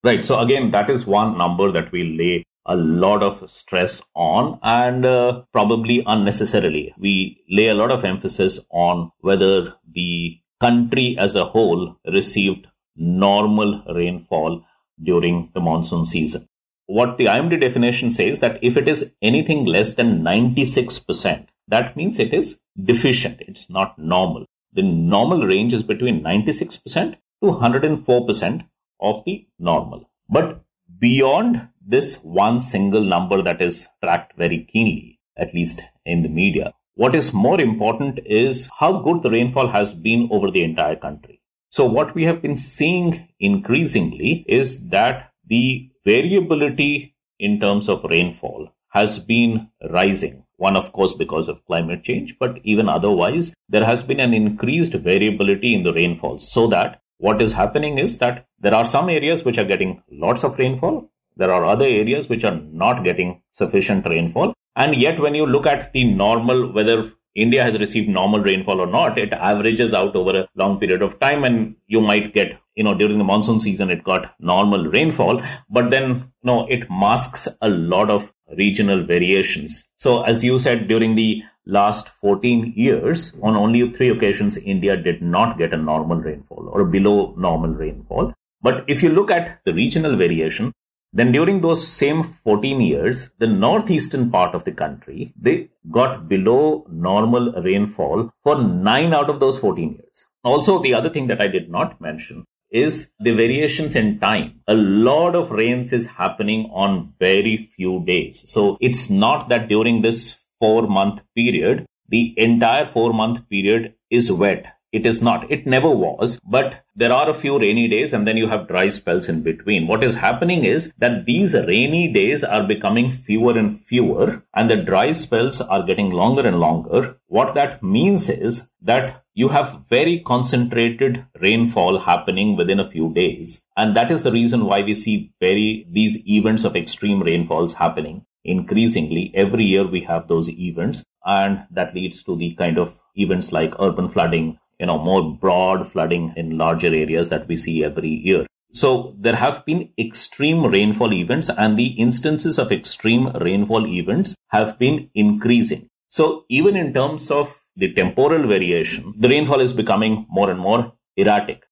Right. 0.04 0.24
So, 0.24 0.40
again, 0.40 0.72
that 0.72 0.90
is 0.90 1.06
one 1.06 1.38
number 1.38 1.72
that 1.72 1.92
we 1.92 2.04
lay 2.18 2.46
a 2.66 2.76
lot 2.76 3.24
of 3.24 3.50
stress 3.52 4.02
on 4.16 4.60
and 4.64 5.06
uh, 5.06 5.42
probably 5.52 6.04
unnecessarily. 6.06 6.94
We 6.98 7.44
lay 7.50 7.68
a 7.68 7.74
lot 7.74 7.92
of 7.92 8.06
emphasis 8.06 8.60
on 8.70 9.12
whether 9.20 9.74
the 9.94 10.40
country 10.64 11.08
as 11.18 11.36
a 11.36 11.46
whole 11.54 11.84
received 12.18 12.68
normal 12.96 13.72
rainfall 14.00 14.64
during 15.02 15.50
the 15.54 15.60
monsoon 15.60 16.06
season. 16.06 16.48
What 16.86 17.18
the 17.18 17.26
IMD 17.26 17.60
definition 17.62 18.10
says 18.10 18.40
that 18.40 18.60
if 18.62 18.78
it 18.78 18.88
is 18.88 19.14
anything 19.22 19.66
less 19.66 19.94
than 19.96 20.22
96%, 20.22 21.48
that 21.68 21.96
means 21.96 22.20
it 22.20 22.34
is 22.34 22.60
deficient. 22.92 23.42
It's 23.42 23.70
not 23.70 23.98
normal. 23.98 24.46
The 24.74 24.84
normal 24.84 25.48
range 25.48 25.74
is 25.74 25.84
between 25.84 26.24
96% 26.24 27.16
to 27.42 27.50
104% 27.50 28.68
of 29.00 29.24
the 29.26 29.48
normal. 29.60 30.10
But 30.30 30.62
beyond 31.00 31.70
this 31.86 32.18
one 32.24 32.60
single 32.60 33.04
number 33.04 33.42
that 33.42 33.62
is 33.62 33.88
tracked 34.04 34.38
very 34.38 34.64
keenly, 34.64 35.20
at 35.38 35.54
least 35.54 35.84
in 36.06 36.22
the 36.22 36.30
media, 36.30 36.74
what 36.96 37.16
is 37.16 37.34
more 37.34 37.60
important 37.60 38.20
is 38.26 38.70
how 38.80 39.02
good 39.02 39.24
the 39.24 39.32
rainfall 39.32 39.68
has 39.70 39.94
been 39.94 40.30
over 40.32 40.52
the 40.52 40.64
entire 40.64 40.96
country. 40.96 41.42
So 41.70 41.86
what 41.86 42.14
we 42.14 42.24
have 42.26 42.42
been 42.42 42.56
seeing 42.56 43.30
increasingly 43.40 44.46
is 44.48 44.90
that 44.90 45.32
the 45.48 45.90
variability 46.06 47.16
in 47.40 47.60
terms 47.60 47.90
of 47.90 48.04
rainfall 48.04 48.70
has 48.90 49.18
been 49.18 49.70
rising. 49.90 50.46
One, 50.58 50.78
of 50.78 50.94
course, 50.94 51.14
because 51.14 51.50
of 51.50 51.66
climate 51.66 52.04
change, 52.04 52.38
but 52.40 52.60
even 52.64 52.88
otherwise, 52.88 53.56
there 53.68 53.86
has 53.86 54.04
been 54.04 54.20
an 54.20 54.36
increased 54.36 54.94
variability 54.94 55.74
in 55.74 55.82
the 55.82 55.94
rainfall 55.94 56.38
so 56.38 56.68
that 56.68 57.02
what 57.18 57.42
is 57.42 57.54
happening 57.54 57.98
is 57.98 58.20
that 58.20 58.46
there 58.60 58.76
are 58.76 58.86
some 58.86 59.10
areas 59.10 59.44
which 59.44 59.58
are 59.58 59.66
getting 59.66 60.04
lots 60.12 60.44
of 60.44 60.60
rainfall. 60.60 61.10
There 61.38 61.52
are 61.52 61.66
other 61.66 61.86
areas 61.86 62.30
which 62.30 62.44
are 62.44 62.60
not 62.72 63.04
getting 63.04 63.42
sufficient 63.52 64.06
rainfall. 64.06 64.54
And 64.76 64.96
yet, 64.96 65.20
when 65.20 65.36
you 65.36 65.46
look 65.46 65.66
at 65.66 65.94
the 65.94 66.04
normal, 66.04 66.72
whether 66.72 67.12
India 67.36 67.64
has 67.64 67.78
received 67.80 68.10
normal 68.10 68.42
rainfall 68.42 68.80
or 68.80 68.88
not, 68.88 69.18
it 69.18 69.34
averages 69.34 69.94
out 69.94 70.16
over 70.16 70.42
a 70.42 70.48
long 70.56 70.80
period 70.80 71.02
of 71.02 71.20
time 71.20 71.44
and 71.44 71.76
you 71.88 72.00
might 72.00 72.34
get, 72.34 72.60
you 72.76 72.84
know, 72.84 72.94
during 72.94 73.18
the 73.18 73.24
monsoon 73.24 73.60
season, 73.60 73.90
it 73.90 74.04
got 74.04 74.36
normal 74.40 74.86
rainfall, 74.86 75.42
but 75.70 75.90
then, 75.90 76.10
you 76.10 76.26
know, 76.44 76.68
it 76.68 76.90
masks 76.92 77.48
a 77.62 77.70
lot 77.70 78.10
of 78.12 78.32
regional 78.56 79.04
variations. 79.04 79.86
So 79.98 80.22
as 80.24 80.44
you 80.44 80.60
said, 80.60 80.88
during 80.88 81.16
the 81.16 81.42
last 81.66 82.10
14 82.10 82.74
years, 82.76 83.34
on 83.42 83.56
only 83.56 83.92
three 83.92 84.10
occasions, 84.10 84.58
India 84.58 84.96
did 84.96 85.22
not 85.22 85.58
get 85.58 85.74
a 85.74 85.78
normal 85.78 86.18
rainfall 86.18 86.70
or 86.72 86.84
below 86.84 87.34
normal 87.38 87.72
rainfall. 87.72 88.34
But 88.62 88.86
if 88.88 89.02
you 89.02 89.10
look 89.10 89.32
at 89.32 89.60
the 89.66 89.74
regional 89.74 90.16
variation, 90.16 90.72
then 91.14 91.32
during 91.32 91.62
those 91.62 91.88
same 91.88 92.24
14 92.24 92.82
years, 92.82 93.32
the 93.38 93.48
northeastern 93.48 94.32
part 94.32 94.56
of 94.56 94.64
the 94.64 94.72
country, 94.72 95.32
they 95.40 95.70
got 95.92 96.28
below 96.28 96.86
normal 96.90 97.52
rainfall 97.62 98.32
for 98.44 98.64
nine 98.64 99.14
out 99.14 99.30
of 99.30 99.40
those 99.40 99.60
14 99.60 99.94
years. 99.94 100.28
Also, 100.44 100.82
the 100.82 100.94
other 100.96 101.10
thing 101.10 101.28
that 101.28 101.40
I 101.40 101.48
did 101.48 101.70
not 101.70 102.02
mention 102.02 102.46
is 102.72 103.12
the 103.20 103.32
variations 103.32 103.96
in 103.96 104.20
time. 104.20 104.60
A 104.68 104.74
lot 104.74 105.36
of 105.36 105.52
rains 105.52 105.94
is 105.94 106.08
happening 106.08 106.72
on 106.74 107.14
very 107.20 107.70
few 107.76 108.04
days. 108.06 108.44
So 108.50 108.78
it's 108.82 109.12
not 109.12 109.50
that 109.50 109.68
during 109.70 110.02
this 110.02 110.36
four 110.60 110.88
month 110.88 111.22
period, 111.36 111.86
the 112.10 112.34
entire 112.38 112.88
four 112.88 113.14
month 113.14 113.48
period 113.50 113.94
is 114.10 114.32
wet 114.32 114.66
it 114.94 115.08
is 115.08 115.22
not. 115.22 115.50
It 115.52 115.66
never 115.66 115.90
was. 115.90 116.40
But 116.46 116.86
there 116.96 117.12
are 117.12 117.28
a 117.28 117.34
few 117.34 117.60
rainy 117.60 117.88
days 117.88 118.14
and 118.14 118.28
then 118.28 118.38
you 118.38 118.48
have 118.48 118.68
dry 118.68 118.90
spells 118.90 119.28
in 119.28 119.42
between. 119.42 119.88
What 119.88 120.04
is 120.04 120.16
happening 120.16 120.64
is 120.64 120.94
that 121.00 121.26
these 121.26 121.56
rainy 121.56 122.14
days 122.14 122.44
are 122.44 122.64
becoming 122.64 123.12
fewer 123.12 123.58
and 123.58 123.84
fewer 123.84 124.44
and 124.54 124.70
the 124.70 124.76
dry 124.76 125.12
spells 125.12 125.62
are 125.62 125.82
getting 125.82 126.12
longer 126.12 126.46
and 126.46 126.60
longer. 126.60 127.18
What 127.28 127.56
that 127.56 127.82
means 127.82 128.30
is 128.30 128.70
that 128.84 129.24
you 129.34 129.50
have 129.50 129.82
very 129.90 130.20
concentrated 130.20 131.26
rainfall 131.42 131.98
happening 131.98 132.56
within 132.56 132.80
a 132.80 132.90
few 132.90 133.12
days. 133.14 133.64
And 133.76 133.96
that 133.96 134.12
is 134.12 134.22
the 134.22 134.32
reason 134.32 134.66
why 134.66 134.84
we 134.84 134.94
see 134.94 135.34
very, 135.40 135.88
these 135.90 136.24
events 136.28 136.64
of 136.64 136.76
extreme 136.76 137.24
rainfalls 137.24 137.74
happening 137.74 138.26
increasingly. 138.46 139.32
Every 139.34 139.64
year 139.64 139.88
we 139.88 140.02
have 140.02 140.28
those 140.28 140.50
events 140.50 141.04
and 141.26 141.66
that 141.72 141.96
leads 141.96 142.22
to 142.24 142.36
the 142.36 142.54
kind 142.56 142.78
of 142.78 142.94
events 143.16 143.52
like 143.52 143.74
urban 143.80 144.10
flooding, 144.10 144.60
you 144.80 144.86
know, 144.86 144.98
more 144.98 145.34
broad 145.36 145.88
flooding 145.88 146.34
in 146.36 146.58
larger 146.58 146.88
areas 146.88 147.30
that 147.30 147.48
we 147.48 147.56
see 147.56 147.84
every 147.84 148.10
year. 148.10 148.46
So 148.74 149.14
there 149.20 149.36
have 149.36 149.66
been 149.66 149.90
extreme 150.00 150.66
rainfall 150.66 151.14
events 151.14 151.50
and 151.50 151.78
the 151.78 151.88
instances 151.88 152.58
of 152.58 152.72
extreme 152.72 153.28
rainfall 153.34 153.86
events 153.86 154.36
have 154.50 154.80
been 154.80 155.10
increasing. 155.14 155.90
So 156.08 156.46
even 156.50 156.76
in 156.76 156.94
terms 156.94 157.30
of 157.30 157.60
the 157.76 157.94
temporal 157.94 158.48
variation, 158.48 159.14
the 159.18 159.30
rainfall 159.30 159.62
is 159.62 159.74
becoming 159.74 160.26
more 160.30 160.50
and 160.50 160.60
more 160.60 160.94
erratic. 161.16 161.64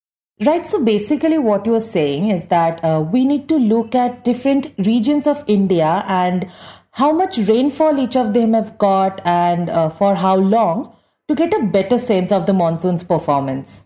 Right. 0.44 0.66
So 0.66 0.84
basically, 0.84 1.38
what 1.38 1.68
you're 1.68 1.80
saying 1.80 2.30
is 2.30 2.48
that 2.48 2.84
uh, 2.84 3.00
we 3.00 3.26
need 3.26 3.48
to 3.50 3.58
look 3.58 3.94
at 3.94 4.24
different 4.24 4.74
regions 4.80 5.28
of 5.28 5.44
India 5.48 6.04
and 6.08 6.50
how 6.92 7.12
much 7.12 7.38
rainfall 7.38 8.00
each 8.00 8.16
of 8.16 8.34
them 8.34 8.54
have 8.54 8.78
got 8.78 9.22
and 9.24 9.70
uh, 9.70 9.90
for 9.90 10.16
how 10.16 10.36
long 10.36 10.96
to 11.32 11.48
get 11.48 11.54
a 11.54 11.66
better 11.66 11.98
sense 11.98 12.32
of 12.32 12.46
the 12.46 12.54
monsoon's 12.54 13.04
performance? 13.04 13.86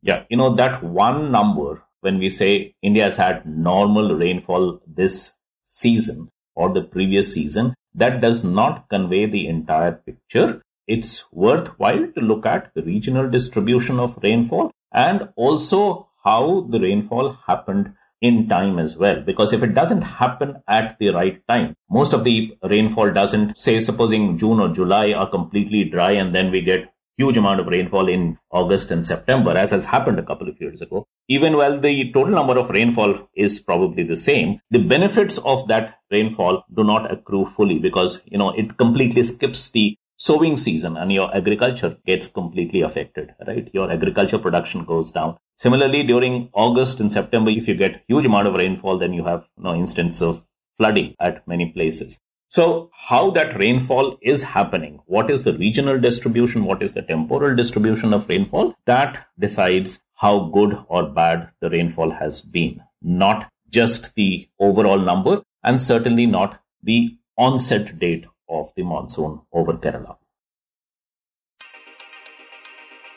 Yeah, 0.00 0.24
you 0.30 0.36
know, 0.36 0.54
that 0.54 0.82
one 0.82 1.30
number, 1.30 1.82
when 2.00 2.18
we 2.18 2.30
say 2.30 2.74
India 2.82 3.04
has 3.04 3.16
had 3.16 3.46
normal 3.46 4.14
rainfall 4.14 4.80
this 4.86 5.34
season 5.62 6.30
or 6.54 6.72
the 6.72 6.82
previous 6.82 7.32
season, 7.32 7.74
that 7.94 8.20
does 8.20 8.42
not 8.42 8.88
convey 8.88 9.26
the 9.26 9.46
entire 9.48 9.92
picture. 9.92 10.62
It's 10.86 11.30
worthwhile 11.32 12.06
to 12.12 12.20
look 12.20 12.46
at 12.46 12.72
the 12.74 12.82
regional 12.82 13.28
distribution 13.28 13.98
of 13.98 14.18
rainfall 14.22 14.70
and 14.92 15.28
also 15.36 16.08
how 16.24 16.66
the 16.70 16.80
rainfall 16.80 17.32
happened 17.46 17.92
in 18.20 18.48
time 18.48 18.78
as 18.78 18.96
well. 18.96 19.20
Because 19.22 19.52
if 19.52 19.62
it 19.62 19.74
doesn't 19.74 20.02
happen 20.02 20.62
at 20.66 20.98
the 20.98 21.10
right 21.10 21.40
time, 21.48 21.74
most 21.90 22.12
of 22.12 22.24
the 22.24 22.56
rainfall 22.62 23.12
doesn't, 23.12 23.56
say, 23.56 23.78
supposing 23.78 24.38
June 24.38 24.60
or 24.60 24.68
July 24.68 25.12
are 25.12 25.30
completely 25.30 25.84
dry 25.84 26.12
and 26.12 26.34
then 26.34 26.50
we 26.50 26.60
get 26.60 26.92
huge 27.16 27.36
amount 27.36 27.58
of 27.58 27.66
rainfall 27.66 28.08
in 28.08 28.38
August 28.52 28.92
and 28.92 29.04
September, 29.04 29.50
as 29.50 29.72
has 29.72 29.84
happened 29.84 30.20
a 30.20 30.22
couple 30.22 30.48
of 30.48 30.60
years 30.60 30.80
ago. 30.80 31.04
Even 31.26 31.56
while 31.56 31.78
the 31.78 32.12
total 32.12 32.32
number 32.32 32.56
of 32.56 32.70
rainfall 32.70 33.28
is 33.34 33.58
probably 33.58 34.04
the 34.04 34.16
same, 34.16 34.60
the 34.70 34.78
benefits 34.78 35.36
of 35.38 35.66
that 35.66 35.98
rainfall 36.12 36.62
do 36.74 36.84
not 36.84 37.12
accrue 37.12 37.44
fully 37.44 37.80
because, 37.80 38.22
you 38.26 38.38
know, 38.38 38.50
it 38.50 38.78
completely 38.78 39.24
skips 39.24 39.70
the 39.70 39.98
sowing 40.18 40.56
season 40.56 40.96
and 40.96 41.12
your 41.12 41.34
agriculture 41.34 41.96
gets 42.04 42.28
completely 42.28 42.82
affected, 42.82 43.34
right? 43.46 43.70
Your 43.72 43.90
agriculture 43.90 44.38
production 44.38 44.84
goes 44.84 45.12
down. 45.12 45.36
Similarly, 45.56 46.02
during 46.02 46.50
August 46.52 47.00
and 47.00 47.10
September, 47.10 47.50
if 47.50 47.66
you 47.66 47.74
get 47.74 48.04
huge 48.08 48.26
amount 48.26 48.48
of 48.48 48.54
rainfall, 48.54 48.98
then 48.98 49.12
you 49.12 49.24
have 49.24 49.44
you 49.56 49.64
know, 49.64 49.74
instance 49.74 50.20
of 50.20 50.44
flooding 50.76 51.14
at 51.20 51.46
many 51.48 51.70
places. 51.72 52.20
So 52.48 52.90
how 52.94 53.30
that 53.32 53.58
rainfall 53.58 54.16
is 54.22 54.42
happening, 54.42 55.00
what 55.06 55.30
is 55.30 55.44
the 55.44 55.52
regional 55.52 56.00
distribution, 56.00 56.64
what 56.64 56.82
is 56.82 56.94
the 56.94 57.02
temporal 57.02 57.54
distribution 57.54 58.14
of 58.14 58.28
rainfall, 58.28 58.74
that 58.86 59.26
decides 59.38 60.00
how 60.14 60.46
good 60.46 60.78
or 60.88 61.10
bad 61.10 61.50
the 61.60 61.70
rainfall 61.70 62.10
has 62.10 62.40
been, 62.40 62.82
not 63.02 63.50
just 63.68 64.14
the 64.14 64.48
overall 64.58 64.98
number 64.98 65.42
and 65.62 65.80
certainly 65.80 66.24
not 66.24 66.60
the 66.82 67.18
onset 67.36 67.98
date 67.98 68.24
of 68.48 68.72
the 68.76 68.82
monsoon 68.82 69.40
over 69.52 69.74
Kerala. 69.74 70.16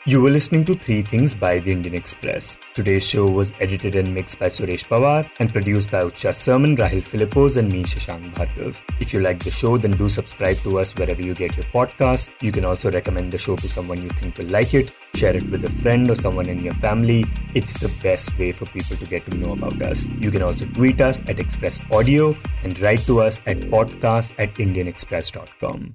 You 0.04 0.20
were 0.20 0.30
listening 0.30 0.64
to 0.64 0.74
Three 0.74 1.02
Things 1.02 1.32
by 1.32 1.60
the 1.60 1.70
Indian 1.70 1.94
Express. 1.94 2.58
Today's 2.74 3.06
show 3.08 3.24
was 3.24 3.52
edited 3.60 3.94
and 3.94 4.12
mixed 4.12 4.36
by 4.36 4.46
Suresh 4.46 4.84
Pawar 4.88 5.30
and 5.38 5.52
produced 5.52 5.92
by 5.92 6.02
Utsa 6.02 6.32
Sarmin, 6.34 6.76
Rahel 6.76 7.00
Philipose, 7.00 7.56
and 7.56 7.70
me, 7.70 7.84
Shashank 7.84 8.34
Bhargav. 8.34 8.80
If 8.98 9.12
you 9.12 9.20
like 9.20 9.38
the 9.38 9.52
show, 9.52 9.78
then 9.78 9.92
do 9.92 10.08
subscribe 10.08 10.56
to 10.64 10.80
us 10.80 10.92
wherever 10.96 11.22
you 11.22 11.34
get 11.34 11.56
your 11.56 11.66
podcasts. 11.66 12.28
You 12.40 12.50
can 12.50 12.64
also 12.64 12.90
recommend 12.90 13.32
the 13.32 13.38
show 13.38 13.54
to 13.54 13.68
someone 13.68 14.02
you 14.02 14.08
think 14.08 14.38
will 14.38 14.46
like 14.46 14.74
it, 14.74 14.90
share 15.14 15.36
it 15.36 15.48
with 15.48 15.64
a 15.64 15.70
friend 15.70 16.10
or 16.10 16.16
someone 16.16 16.48
in 16.48 16.64
your 16.64 16.74
family. 16.74 17.24
It's 17.54 17.78
the 17.78 17.94
best 18.02 18.36
way 18.40 18.50
for 18.50 18.66
people 18.66 18.96
to 18.96 19.06
get 19.06 19.24
to 19.26 19.36
know 19.36 19.52
about 19.52 19.80
us. 19.82 20.08
You 20.18 20.32
can 20.32 20.42
also 20.42 20.64
tweet 20.64 21.00
us 21.00 21.20
at 21.28 21.38
Express 21.38 21.80
Audio 21.92 22.36
and 22.64 22.76
write 22.80 23.06
to 23.06 23.20
us 23.20 23.38
at 23.46 23.60
podcast 23.60 24.32
at 24.36 24.52
indianexpress.com. 24.56 25.94